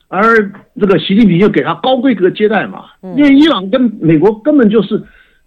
[0.10, 5.02] 而这个习近平就给他高规格接待嘛，因为伊朗跟美国根本就是。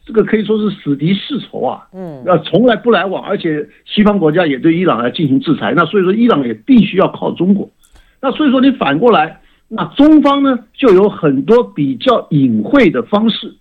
[0.07, 7.71] 这个可以说是死敌世仇啊，嗯，那从来不来往，而且西方国家也对伊朗来进行制裁，那所以说伊朗也必须要靠中国，
[8.21, 13.55] 那所以说你反过来，那中方呢就有很多比较隐晦的方式，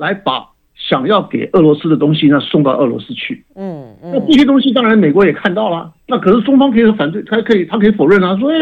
[0.00, 8.58] 来把想要给俄罗斯的东西呢送到俄罗斯去，嗯，嗯，那这些东西当然美国也看到了，那可是中方可以反对，他可以他可以否认啊，说哎，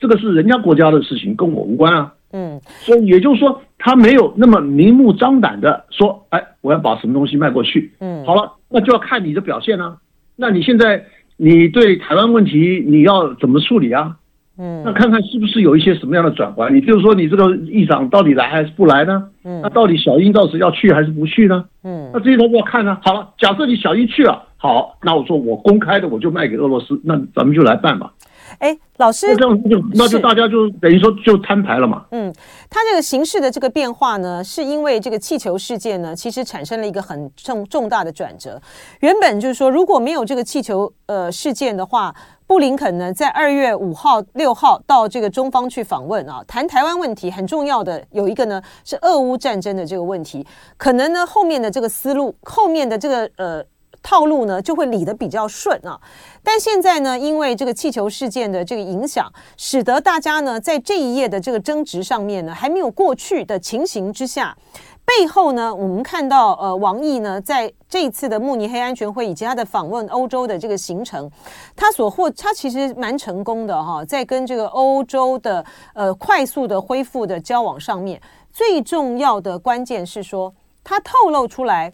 [0.00, 2.12] 这个是人家国家的事情，跟我无关啊。
[2.32, 7.92] 嗯，所以也就是说，他没有那么明目张胆的说，哎，我要把什么东西卖过去。
[8.00, 9.96] 嗯，好了，那就要看你的表现啊。
[10.34, 11.04] 那你现在
[11.36, 14.16] 你对台湾问题你要怎么处理啊？
[14.64, 16.72] 嗯，那看看是不是有一些什么样的转换？
[16.72, 19.24] 你就是说，你这个议长到底来还是不来呢？
[19.42, 21.64] 嗯，那到底小英到时要去还是不去呢？
[21.82, 22.96] 嗯，那这些都要看呢。
[23.02, 28.12] 好了，假设你小英去了，好，那我说我公开的我就卖给俄罗斯，那咱们就来办吧。
[28.58, 32.04] 哎，老师，那这样就那就大家就等于说就摊牌了嘛。
[32.12, 32.32] 嗯，
[32.70, 38.60] 他这个形势的这个变化呢，是因为这个气球事件呢，其实产生了一个很重重大的转折。
[39.00, 42.14] 原本就是说，如果没有这个气球呃事件的话，
[42.52, 53.64] 布林肯呢在二月五号、六号到这个中方去访问啊，谈台湾问题很重要的有一个呢是俄乌战争的这个问题，可能呢后面的这个思路，后面的这个呃。
[54.04, 55.96] 套路呢就会理得比较顺啊。
[56.42, 64.56] 但现在呢，因为这个气球事件的这个影响，使得大家呢在这一页的这个争执上面呢还没有过去的情形之下。
[65.04, 71.30] 背后呢，我们看到呃，王毅呢在这次的慕尼黑安全会以及他的访问欧洲的这个行程，
[71.76, 78.20] 他所获他其实蛮成功的哈，在跟这个欧洲的呃快速的恢复的交往上面，
[78.52, 81.92] 最重要的关键是说，他透露出来，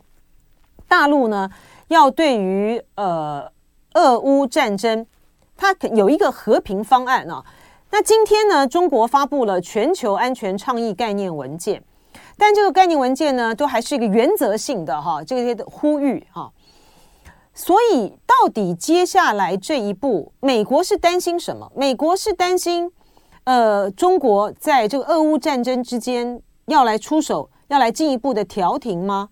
[0.87, 1.51] 大陆呢
[1.89, 3.51] 要对于呃
[3.95, 5.05] 俄乌战争，
[5.57, 7.45] 他有一个和平方案啊。
[7.91, 11.83] 那今天呢，中国发布了全球安全倡议概念文件。
[12.37, 16.51] 但这个概念文件呢，都还是一个原则性的哈，这些的呼吁哈。
[17.53, 21.73] 所以到底接下来这一步，美国是担心什么？
[21.75, 22.93] 美国是担心，
[23.43, 29.31] 呃，中国在这个俄乌战争之间要来出手，要来进一步的调停吗？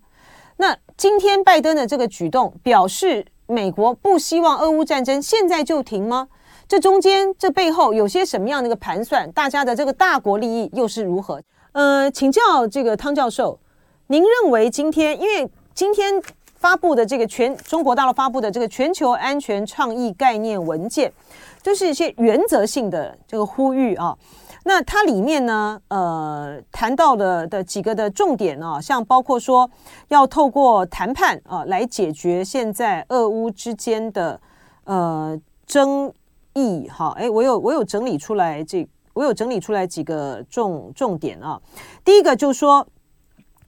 [0.57, 6.27] 那今天拜登的这个举动，表示美国不希望俄乌战争现在就停吗？
[6.67, 9.31] 这中间这背后有些什么样的一个盘算？
[9.31, 11.41] 大家的这个大国利益又是如何？
[11.73, 13.59] 呃，请教这个汤教授，
[14.07, 16.21] 您认为今天，因为今天
[16.55, 21.11] 发布的这个全中国大陆发布的这个全球安全倡议概念文件，
[21.61, 24.17] 都是一些原则性的这个呼吁啊。
[24.63, 29.69] 那它里面呢，呃，谈到的的几个的重点啊，像包括说
[30.07, 34.41] 要透过谈判啊来解决现在俄乌之间的
[34.85, 36.11] 呃争
[36.53, 36.89] 议。
[36.89, 38.87] 哈，哎，我有我有整理出来这。
[39.17, 41.59] 我有整理出来几个重重点啊，
[42.05, 42.87] 第一个就是说，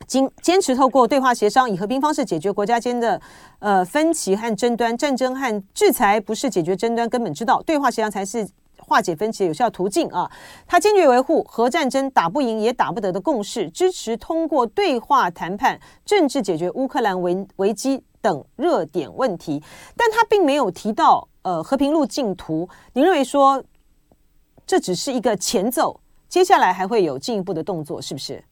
[0.06, 3.20] 坚坚持透过对话协商，以和平方式解决国家间的
[3.58, 10.30] 呃分歧和争端，战争和制裁不是解决争端根本之道，对话协商才是化解分歧的有效途径啊。
[10.68, 19.64] 他坚决维护核战争打不赢也打不得的共识，支持通过对话谈判政治解决乌克兰危危机等热点问题，
[19.98, 22.70] 但他并没有提到呃和平路径图。
[22.94, 23.64] 您认为说？
[24.70, 28.44] 这只是一个前奏，接下来还会有进一步的动作，是不是？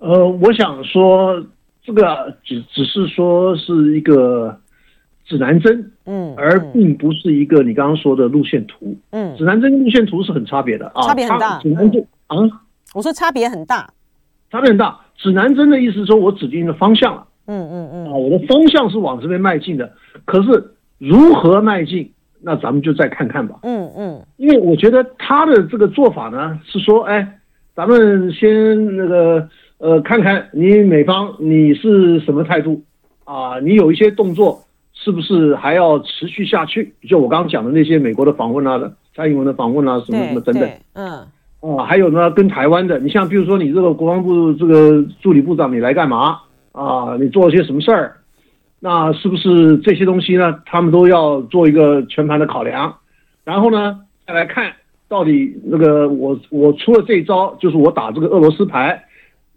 [0.00, 1.42] 呃，我想说，
[1.82, 4.60] 这个只只是说是一个
[5.24, 11.58] 指南针，嗯，而并不是一个你刚刚说的路线图，嗯，指南针跟路线图是很差别的啊，差别很大。
[11.60, 12.36] 指南针啊，
[12.92, 13.90] 我说差别很大，
[14.50, 15.00] 差别很大。
[15.16, 19.90] 指南针的意思是说我指定的方向了，嗯嗯嗯，啊，我的方向是往这边迈进的，
[20.26, 22.12] 可是如何迈进？
[22.46, 23.56] 那咱们就再看看吧。
[23.64, 27.40] 嗯嗯，因为我觉得他的这个做法呢，是说，哎，
[27.74, 32.80] 咱们先那个呃，看看你美方你是什么态度
[33.24, 33.58] 啊？
[33.58, 36.94] 你有一些动作，是不是还要持续下去？
[37.08, 40.70] 就我刚刚讲的那些美国的访问啊，蔡英文的访问啊，什么什么等等。
[40.92, 41.26] 嗯。
[41.60, 46.38] 啊，还有呢，跟台湾的，你像比如说你这个国防部这个助理部长，你来干嘛
[46.70, 47.16] 啊？
[47.18, 48.16] 你做了些什么事儿？
[48.78, 50.60] 那是不是这些东西呢？
[50.66, 52.98] 他们都要做一个全盘的考量，
[53.42, 54.72] 然后呢，再来看
[55.08, 59.02] 到底那个我我出了这一招，就是我打这个俄罗斯牌，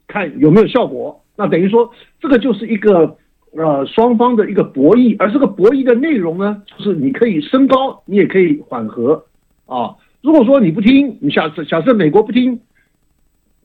[0.08, 1.21] 看有没有效果。
[1.36, 3.17] 那等于说，这个就是一个
[3.51, 9.25] 呃双方的一个博弈，而这个博弈的内容呢，就是你可以升高，你也可以缓和
[9.65, 9.95] 啊。
[10.21, 12.60] 如果说你不听，你假设假设美国不听，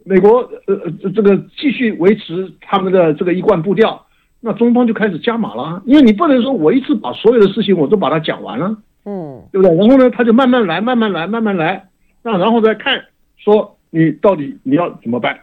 [0.04, 4.03] 美国呃呃这个继续维持他们的这个一贯步调。
[4.46, 8.76] 那中方就开始加码了，因为你不能说我一次把所有的事情我都把它讲完了，
[9.07, 9.74] 嗯，对不对？
[9.74, 11.88] 然后呢，他就慢慢来，慢慢来，慢慢来，
[12.22, 13.02] 那然后再看
[13.38, 15.35] 说你到底你要怎么办？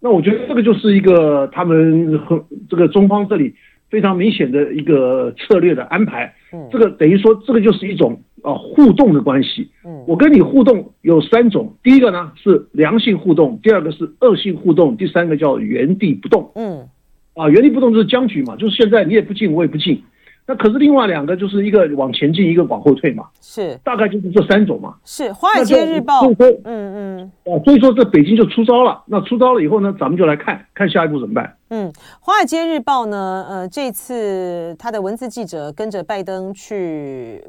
[0.00, 3.54] 那我觉得这个就是一个他们和这个中方这里
[3.88, 6.34] 非常明显的一个策略的安排。
[6.52, 9.70] 嗯，这个等于说这个就是一种啊互动的关系。
[9.84, 16.50] 嗯，我跟你互动有三种，第一个呢是良性互动，第二个是恶性互动，第三个叫原地不动。
[16.56, 16.88] 嗯。
[17.34, 20.02] 啊，原地不动就是僵局嘛，就是现在你也不进，我也不进，
[20.46, 24.94] 那可是另外两个就是一个往前进，一个往后退嘛，是大概就是这三种嘛。
[25.04, 26.26] 是《华尔街日报》
[26.64, 29.02] 嗯嗯，啊，所以说这北京就出招了。
[29.06, 31.56] 那出招了以后呢，咱们就来看看下一步怎么办。
[31.70, 31.90] 嗯，
[32.20, 37.42] 《华尔街日报》呢，呃，这次他的文字记者跟着拜登去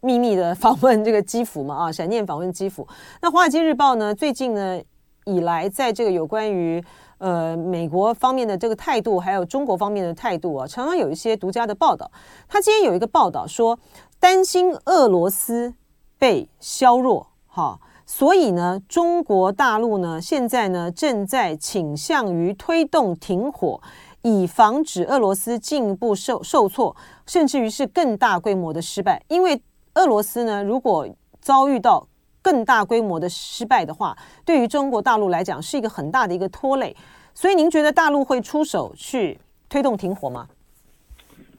[0.00, 2.86] 秘密的访问这个基辅嘛，啊，闪电访问基辅。
[3.20, 4.80] 那《华尔街日报》呢，最近呢
[5.24, 6.80] 以来，在这个有关于
[7.18, 12.10] 呃，美国方面的这个态度，还有中国方面的态度啊，常常有一些独家的报道。
[12.46, 13.78] 他今天有一个报道说，
[14.20, 15.74] 担心俄罗斯
[16.18, 23.80] 被削弱，哈，所以呢，中国大陆呢现在呢正在倾向于推动停火，
[24.22, 26.94] 以防止俄罗斯进一步受受挫，
[27.26, 29.22] 甚至于是更大规模的失败。
[29.28, 29.62] 因为
[29.94, 31.08] 俄罗斯呢，如果
[31.40, 32.06] 遭遇到
[32.46, 36.94] 更大规模的失败的话，对于中国大陆来讲是一个很大的一个拖累，
[37.34, 39.36] 所以您觉得大陆会出手去
[39.68, 40.46] 推动停火吗？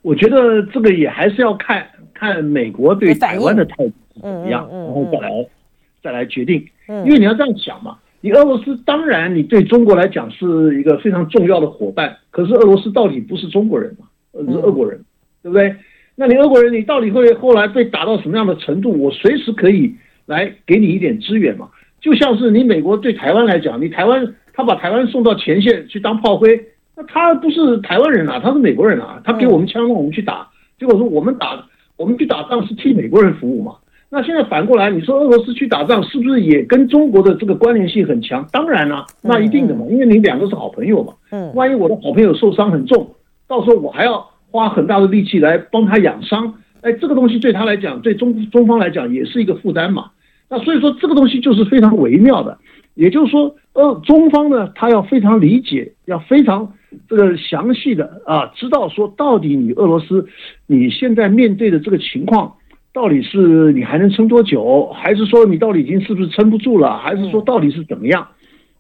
[0.02, 5.30] 我觉得这个也还是要看看美国对台湾的态度是怎么样，然后再来
[6.04, 6.66] 再来决定。
[6.88, 15.04] 因为你要这样想嘛，你俄罗斯当然你对中国来讲是一个非常重要的伙伴，可是俄罗斯到底不是中国人嘛，而是俄国人，
[15.44, 15.76] 对不对？
[16.16, 18.98] 那你俄国人，你到底会后来被打到什么样的程度？
[18.98, 19.94] 我随时可以
[20.28, 21.70] 来给你一点支援嘛。
[22.00, 26.64] 就像是你美国对台湾来讲，你台湾他把台湾送到前线去当炮灰。
[26.96, 30.48] 那他不是台湾人啊，他是美国人啊，他给我们枪让我们去打，
[30.80, 31.64] 结果说我们打
[31.96, 33.74] 我们去打仗是替美国人服务嘛。
[34.10, 38.48] 那现在反过来，你说俄罗斯去打仗是不是也跟中国的这个关联性很强？
[38.52, 41.14] 当然啦，那一定的嘛，因为你两个是好朋友嘛。
[41.32, 43.16] 嗯，万一我的好朋友受伤很重，
[43.48, 50.12] 到时候我还要花很大的力气来帮他养伤，哎，这个东西对他来讲，对中中方来讲也是一个负担嘛。
[50.50, 52.58] 那所以说这个东西就是非常微妙的，
[52.96, 56.74] 也就是说，呃，中方呢，他要非常理解，要非常。
[57.10, 60.26] 这个详细的啊，知道说到底你俄罗斯
[60.68, 62.56] 你现在面对的这个情况，
[62.94, 68.26] 到底是你还能撑多久，还是说你到底已经是不是撑不住了，还是说到底是怎么样？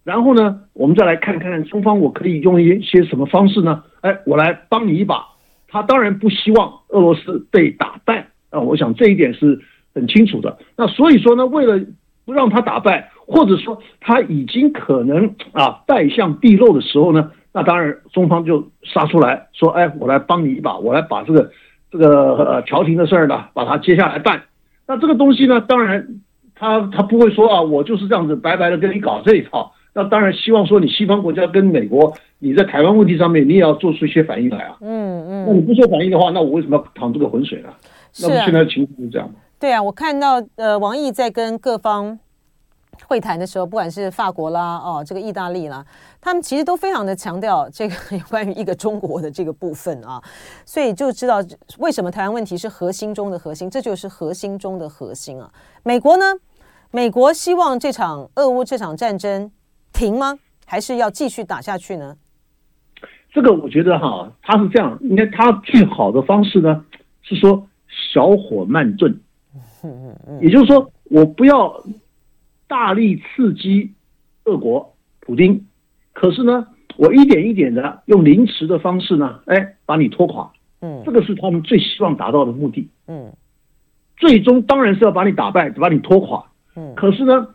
[0.05, 3.83] 然后呢，我们再来看看中方，我可以用一些什么方式呢？
[4.01, 5.25] 哎，我来帮你一把。
[5.67, 9.59] 他当然不希望俄罗斯被打败啊，我想这一点是
[9.97, 10.57] 很清楚的。
[10.77, 11.83] 那所以说呢，为了
[12.25, 21.49] 不让他打败，或者说他已经可能啊败相毕露的时候呢，那当然，中方就杀出来说：“哎，我来帮你一把，我来把这个
[21.89, 24.43] 这个呃调停的事儿呢，把它接下来办。
[24.85, 26.05] 那这个东西呢，当然
[26.53, 29.71] 他他不会说啊，我就是这样子白白的跟你搞这一套。
[29.93, 34.77] 那当然希望说你西方国家跟美国，你在台湾问题上面，你也要做出一些反应来啊。
[34.81, 35.45] 嗯嗯。
[35.47, 37.69] 那你不做反应的话，那我为什么要淌这个浑水呢？
[38.21, 39.35] 那么现在的情况是这样吗？
[39.59, 42.19] 对啊，我看到呃，王毅在跟各方。
[43.07, 45.85] 会谈的时候，不管是法国啦，哦，这个意大利啦，
[46.19, 50.19] 他们其实都非常的强调这个 有关于一个中国的这个部分啊，
[50.65, 51.37] 所以就知道
[51.77, 55.49] 为什么台湾问题是核心中的核心，这就是核心中的核心啊。
[55.83, 56.25] 美国呢，
[56.89, 59.51] 美国希望这场俄乌这场战争
[59.93, 60.39] 停吗？
[60.65, 62.17] 还是要继续打下去呢？
[63.31, 66.83] 这个我觉得哈，他是这样，应该他最好的方式呢
[67.21, 67.67] 是说
[68.11, 69.21] 小火慢炖，
[70.41, 71.83] 也就是说我不要。
[72.69, 73.93] 大力刺激
[74.43, 75.61] 俄国普京，
[76.11, 76.67] 可是呢，
[76.97, 80.51] 我一点一点的用凌迟的方式呢，哎，把你拖垮。
[80.81, 82.89] 嗯，这个是他们最希望达到的目的。
[83.07, 83.31] 嗯，
[84.17, 86.43] 最终当然是要把你打败，把你拖垮。
[86.75, 87.47] 嗯，可是呢，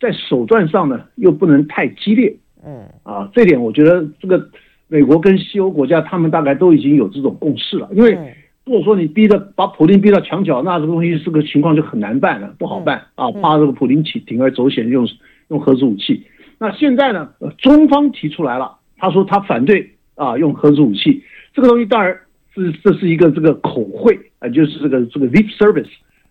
[0.00, 2.36] 在手段上呢，又不能太激烈。
[2.64, 4.50] 嗯，啊，这点我觉得这个
[4.88, 8.18] 美国跟西欧国家他们大概都已经有这种共识了，因为。
[8.66, 13.30] 如果说你逼着把普丁逼到墙角，那这个东西这个情况就很难办了，不好办啊！
[13.30, 15.06] 怕这个普丁起铤而走险用
[15.50, 16.26] 用核子武器。
[16.58, 21.22] 那现在呢，中方提出来了，他说他反对啊用核子武器。
[21.54, 22.18] 这个东西当然
[22.56, 25.86] 是这是一个这个口惠啊，就是这个这个 lip service。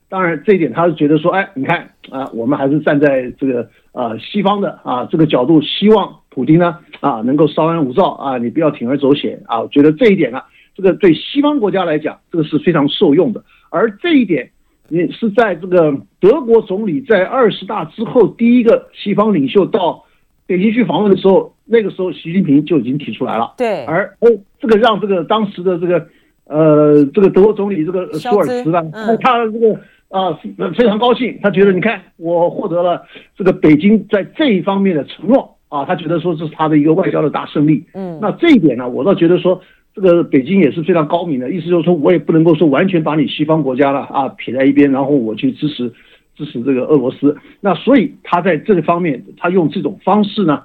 [0.10, 9.62] 当然这一点他是觉得说，哎，你看啊，我们还是站在这个啊西方的啊这个角度，希望普京呢啊能够稍安勿躁啊，你不要铤而走险啊。
[9.62, 10.42] 我觉得这一点呢。
[10.76, 13.44] 这个对西方国家来讲，这个是非常受用的。
[13.70, 14.52] 而这一点，
[14.90, 20.04] 也是在这个德国总理在二十大之后第一个西方领袖到
[20.46, 23.54] 北京去访问的时候，那个时候习近平就已经提出来了。
[23.58, 23.84] 对。
[23.86, 26.08] 而哦，这个让这个当时的这个
[26.46, 29.74] 呃这个德国总理这个舒尔茨呢，嗯、他这个
[30.10, 33.02] 啊、呃、非常高兴，他觉得你看我获得了
[33.36, 37.84] 这个北京在这一方面的承诺啊，他觉得说这是他的一个外交的大胜利。
[37.94, 38.20] 嗯。
[38.22, 39.62] 那这一点呢，我倒觉得说。
[39.96, 45.90] 这个北京也是非常高明的，意思就是说我也不能够说完全把你西方国家了啊撇在一边，然后我去支持
[46.36, 47.38] 支持这个俄罗斯。
[47.62, 50.64] 那所以他在这个方面，他用这种方式呢，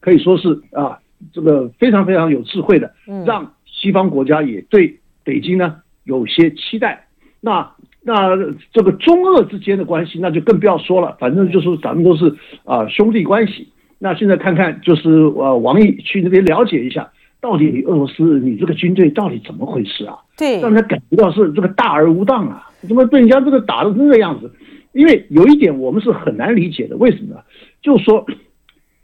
[0.00, 0.98] 可以说是啊
[1.32, 2.92] 这个非常非常有智慧的，
[3.24, 7.06] 让西方国家也对北京呢有些期待。
[7.40, 7.70] 那
[8.02, 8.36] 那
[8.72, 13.68] 这个中俄之间的关系，那就更不要说了，反正就是咱们都是啊兄弟关系。
[14.00, 17.12] 那现在看看就是呃王毅去那边了解一下。
[17.42, 20.16] 到底俄罗斯，你这个军队到底怎么回事啊？
[20.38, 22.70] 对，让他感觉到是这个大而无当啊！
[22.82, 24.48] 怎么被人家这个打的这个样子？
[24.92, 27.40] 因为有一点我们是很难理解的，为什么呢？
[27.82, 28.24] 就是说，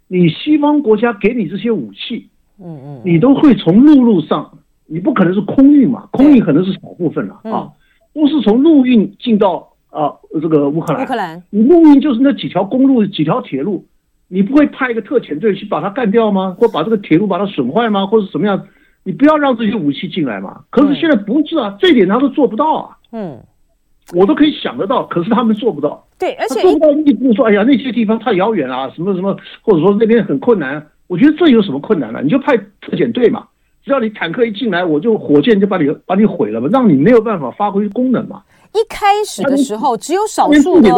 [0.06, 2.28] 你西方国家给你这些武器，
[2.62, 6.06] 嗯嗯，你都会从陆路上，你不可能是空运嘛？
[6.12, 7.72] 空运可能是少部分了啊，
[8.14, 11.02] 都是从陆运进到啊这个乌克兰。
[11.02, 13.84] 乌克兰，你陆运就是那几条公路、几条铁路。
[14.28, 16.54] 你不会派一个特遣队去把它干掉吗？
[16.58, 18.06] 或把这个铁路把它损坏吗？
[18.06, 18.62] 或者怎么样？
[19.04, 20.60] 你不要让这些武器进来嘛。
[20.68, 22.96] 可是现在不是啊，这点他都做不到啊。
[23.12, 23.40] 嗯，
[24.14, 26.06] 我都可以想得到，可是他们做不到。
[26.18, 30.86] 对，而且做不到，你不能说哎呀那些地方太遥远啊，什么什么，或者说那边很困难。
[31.06, 32.20] 我觉得这有什么困难呢？
[32.22, 33.46] 你就派特遣队嘛，
[33.82, 38.42] 只要你坦克一进来，我就火箭就把你把你毁了嘛，让你没有办法发挥功能嘛。
[38.74, 40.90] 一开始的时候，只有少数的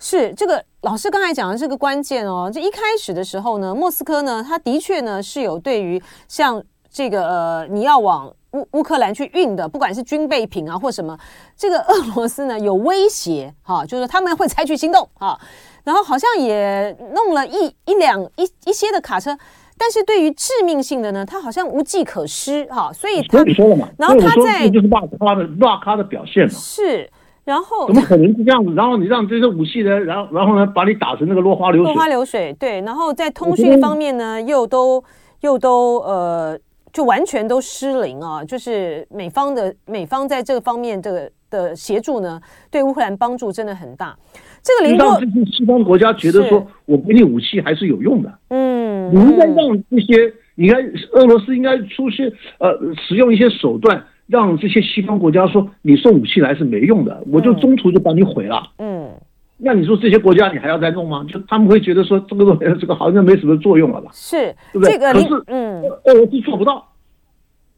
[0.00, 2.48] 是这个老师刚才讲的这个关键哦。
[2.52, 11.18] 这一开始的时候呢，莫斯科呢，它的确呢是有对于像这个呃，你要往乌乌克兰去运的，不管是军备品啊或什么，
[11.56, 15.36] 这个俄罗斯呢有威胁哈，就是他们会采取行动哈。
[15.82, 19.36] 然后好像也弄了一一两一一些的卡车。
[19.78, 27.10] 但是对于致命性的呢，他好像无计可施哈，所以他你说了嘛，然后他在就是大咖的大咖的表现嘛，是，
[27.46, 28.74] 然后怎么可能是这样子？
[28.74, 35.02] 然后你让这些武器呢，然后然后呢，把你打成那个落花流水，落花流水，对，然后在通讯方面呢，又都
[35.42, 36.58] 又都呃，
[36.92, 44.16] 就完全都失灵啊，就是美方的美方在这个方面这个的协助呢，对乌克兰帮助真的很大。
[44.60, 45.20] 这个林波，
[45.56, 48.38] 西方国家觉得说，我给你武器还是有用的。
[48.48, 49.56] 嗯，你应该让
[49.88, 50.82] 这些，你看
[51.12, 52.26] 俄罗斯应该出现
[52.58, 52.76] 呃，
[53.06, 58.70] 使用一些手段，让这些西方国家说，你送武器来是没用的，我就中途就把你毁了。
[58.78, 59.08] 嗯，
[59.56, 61.24] 那你说这些国家你还要再弄吗？
[61.28, 64.10] 就他们会觉得说，这个东西这个好像没什么作用了吧？
[64.12, 64.98] 是，对不对？
[64.98, 66.92] 可是，嗯，俄罗斯做不到。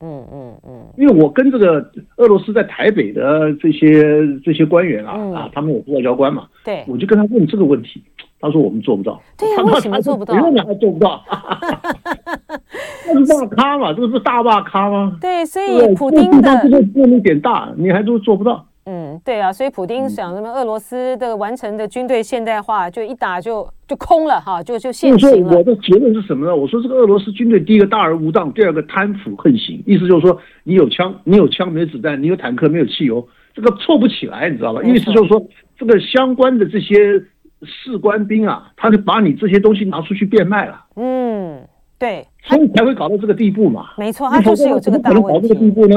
[0.00, 8.00] 嗯嗯嗯，因为我跟这个俄罗斯在台北的这些这些官员啊、嗯、啊，他们有外交官嘛，对，我就跟他问这个问题，
[8.38, 10.34] 他说我们做不到，对呀、啊，为什么做不到？
[10.34, 11.20] 为什么还做不到？
[13.12, 15.16] 那是大咖嘛，这个是大大咖吗？
[15.20, 18.64] 对，所以普京的这个规模点大，你还都做不到。
[18.90, 25.58] 嗯，对啊，所以普京想什么俄罗斯的完成的军队现代化，就一打就就空了哈，就就现形了。
[25.58, 26.56] 我的结论是什么呢？
[26.56, 34.82] 我说这个俄罗斯军队，第一个大而无当，第二个贪腐横行，意思就是说你有枪，你有枪没子弹，你有坦克没有汽油，这个凑不起来，你知道吧？
[34.82, 35.46] 意思就是说，
[35.76, 37.22] 这个相关的这些
[37.64, 40.86] 士官兵啊，他就把你这些东西拿出去变卖了。
[40.96, 41.60] 嗯，
[41.98, 43.86] 对，所以才会搞到这个地步嘛。
[43.96, 45.28] 没错，他就是有这个大问题。
[45.28, 45.96] 搞这个地步呢？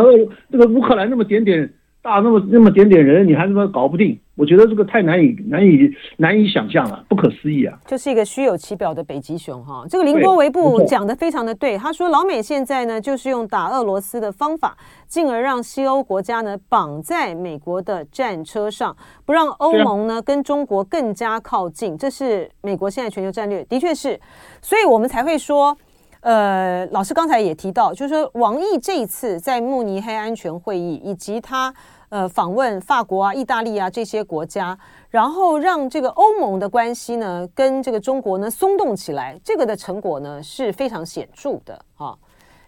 [0.52, 1.72] 这个乌克兰那么点点。
[2.04, 4.20] 大那么那么点点人，你还他妈搞不定？
[4.34, 5.88] 我觉得这个太难以难以
[6.18, 7.78] 难以想象了，不可思议啊！
[7.86, 9.86] 就是一个虚有其表的北极熊哈。
[9.88, 14.76] 这个林波维布讲的非常的对，他说老美现在呢就是用打俄罗斯的方法，
[15.08, 21.96] 进而让西欧国家呢绑在美国的战车上，不让欧盟呢跟中国更加靠近。
[21.96, 24.20] 这是美国现在全球战略，的确是，
[24.60, 25.78] 所以我们才会说。
[26.22, 31.74] 呃，老师刚才也提到，就是说王毅这一次在慕尼黑安全会议，以及他
[32.10, 34.78] 呃访问法国啊、意大利啊这些国家，
[35.10, 42.14] 然后让这个欧盟的关系呢跟这个中国呢松动起来，这个的成果呢是非常显著的啊。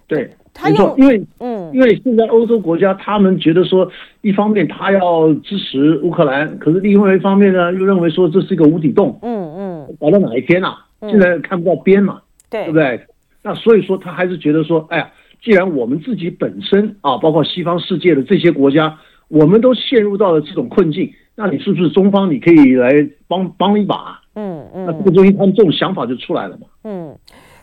[0.07, 3.87] 对，他用因为嗯，因为现在欧洲国家他们觉得说，
[4.21, 10.87] 一方面他要支持乌克兰，可是另外一方面呢又认为说这是一个无底洞，嗯嗯，搞到哪一天呐、啊？
[11.01, 13.07] 现在看不到边嘛，对，对不对？
[13.43, 15.11] 那所以说，他还是觉得说，哎呀，
[15.43, 22.89] 既然我们自己本身啊，包括西方世界的这些国家，我们都陷入到了这种困境，那你是不是中方你可以来
[23.27, 24.21] 帮帮一把？
[24.35, 26.67] 嗯嗯，那这个东西他们这种想法就出来了嘛。
[26.85, 27.13] 嗯，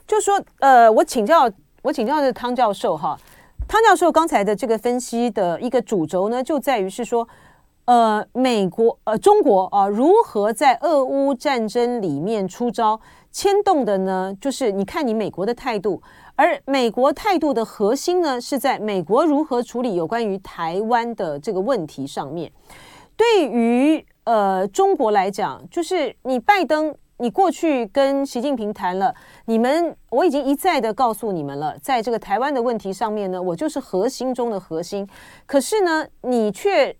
[0.06, 1.50] 就说呃，我请教
[1.82, 3.18] 我请教的汤教授哈，
[3.66, 7.26] 汤教授刚才的这个分析的一个主轴呢，就在于是说，
[7.86, 13.00] 呃，美国呃中国啊，如何在俄乌战争里面出招？
[13.32, 16.02] 牵动的呢，就是你看你美国的态度，
[16.34, 22.50] 而美国态度的核心呢，是在美国如何处理有关于台湾的这个问题上面。
[23.16, 29.14] 对于呃中国来讲，就是你拜登，你过去跟习近平谈了，
[29.44, 35.08] 你们我已经一再的告诉你们了，在这个台湾的问题上面呢，我就是核心中的核心。
[35.46, 36.96] 可是呢，你却。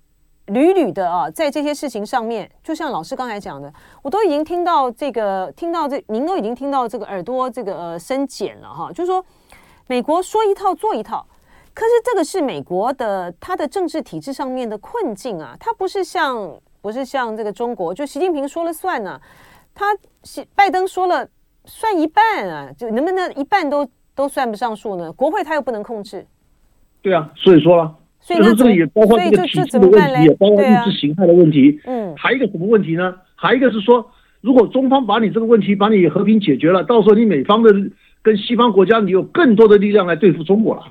[0.50, 3.72] 屡屡的啊，在这些事情上面，就像老师刚才讲的，
[4.02, 8.90] 我都已经听到这个，听到这，您都已经听到这个耳朵这个呃生茧了哈。
[8.92, 9.24] 就是说，
[9.86, 11.24] 美国说一套做一套，
[11.72, 19.22] 可是这个是美国的它的政治体制上面的困境啊，它不是像不是像这个中国，就习近平说了算呢、啊，
[19.72, 19.86] 他
[20.56, 21.28] 拜登说了
[21.64, 25.12] 算一半啊，就能不能一半都都算不上数呢？
[25.12, 26.26] 国会他又不能控制。
[27.02, 27.94] 对啊，所以说了。
[28.20, 31.80] 所以这里也包括这个体制的问题，也包括意识形态的问题。
[31.84, 33.14] 嗯，还有一个什么问题呢？
[33.34, 34.10] 还有一个是说，
[34.40, 37.72] 如果中方把你这个问题把你和平解决了，到时候你美方的
[38.22, 40.82] 跟西方国家，你有更多的力量来对付中国了。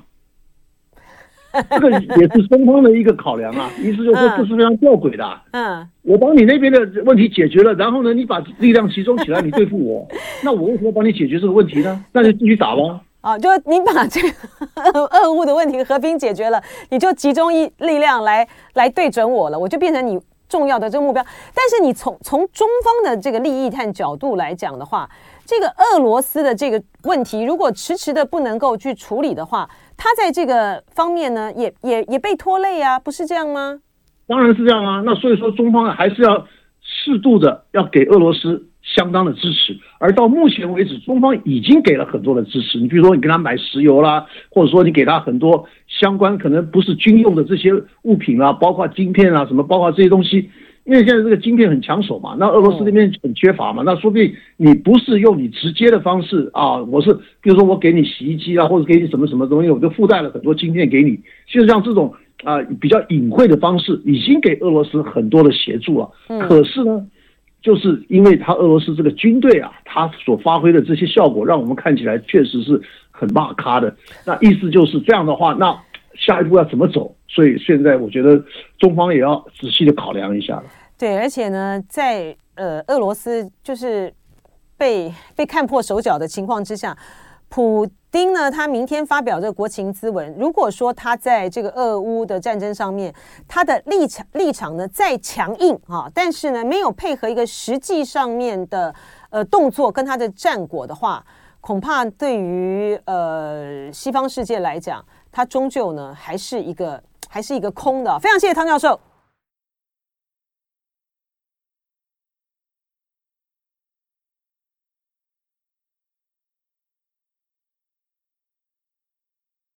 [1.70, 3.70] 这个也是中方的一个考量啊。
[3.80, 5.40] 意思就是说，这是非常吊诡的。
[5.52, 10.06] 嗯，我帮你那边的问题解决了，然后呢，你把力量集中起来，你对付我，
[10.44, 12.04] 那我为什么帮你解决这个问题呢？
[12.12, 13.00] 那就继续打吧。
[13.20, 14.28] 啊，就你把这个
[15.10, 20.18] 俄乌的问题和平解决了，你就集中一力量来来对准我了，我就变成你
[20.48, 21.22] 重要的这个目标。
[21.54, 25.08] 但是你从从中方的这个利益和角度来讲的话，
[25.44, 33.80] 这个俄罗斯的这个问题，如果迟迟的不能够去处理的话，他在这个方面呢，也也也被拖累啊，不是这样吗？
[34.26, 35.02] 当然是这样啊。
[35.04, 36.46] 那所以说，中方还是要
[36.80, 39.76] 适度的要给俄罗斯相当的支持。
[39.98, 42.78] 而到目前为止，中方已经给了很多的支持。
[42.78, 47.72] 你比如说，你给他买石油啦，或者说你给他很多相关可能不是军用的这些
[48.02, 50.50] 物品啦，包括晶片啊什么，包括这些东西。
[50.86, 57.12] 因为现在这个晶片很抢手嘛，那俄罗斯那边很缺乏嘛，那说不定你不是用你直接的方式啊，我是
[57.42, 61.14] 比如说我给你洗衣机啊，或者给你什么什么东西，我就附带了很多晶片给你。
[61.46, 62.12] 其实像这种
[62.44, 66.10] 啊比较隐晦的方式，已经给俄罗斯很多的协助了。
[66.48, 67.06] 可是呢，
[67.62, 72.80] 就是因为他俄罗斯这个军队啊，他所发挥的这些效果，让我们看起来确实是
[73.10, 73.94] 很骂咖的。
[74.24, 75.78] 那意思就是这样的话，那
[76.14, 77.14] 下一步要怎么走？
[77.28, 78.42] 所以现在我觉得
[78.78, 80.62] 中方也要仔细的考量一下。
[80.98, 84.12] 对，而且呢，在呃俄罗斯就是
[84.76, 86.96] 被被看破手脚的情况之下，
[87.50, 93.12] 普丁呢，他明天发表这个国情咨文，如果说他在这个俄乌的战争上面，
[93.48, 98.94] 他的立场立场呢再强硬啊，但是呢没有配合一个实际上面的
[99.30, 101.24] 呃动作跟他的战果的话，
[101.60, 108.16] 恐怕对于呃西方世界来讲，他终究呢还是一个还是一个空的。
[108.20, 108.98] 非常谢谢汤教授。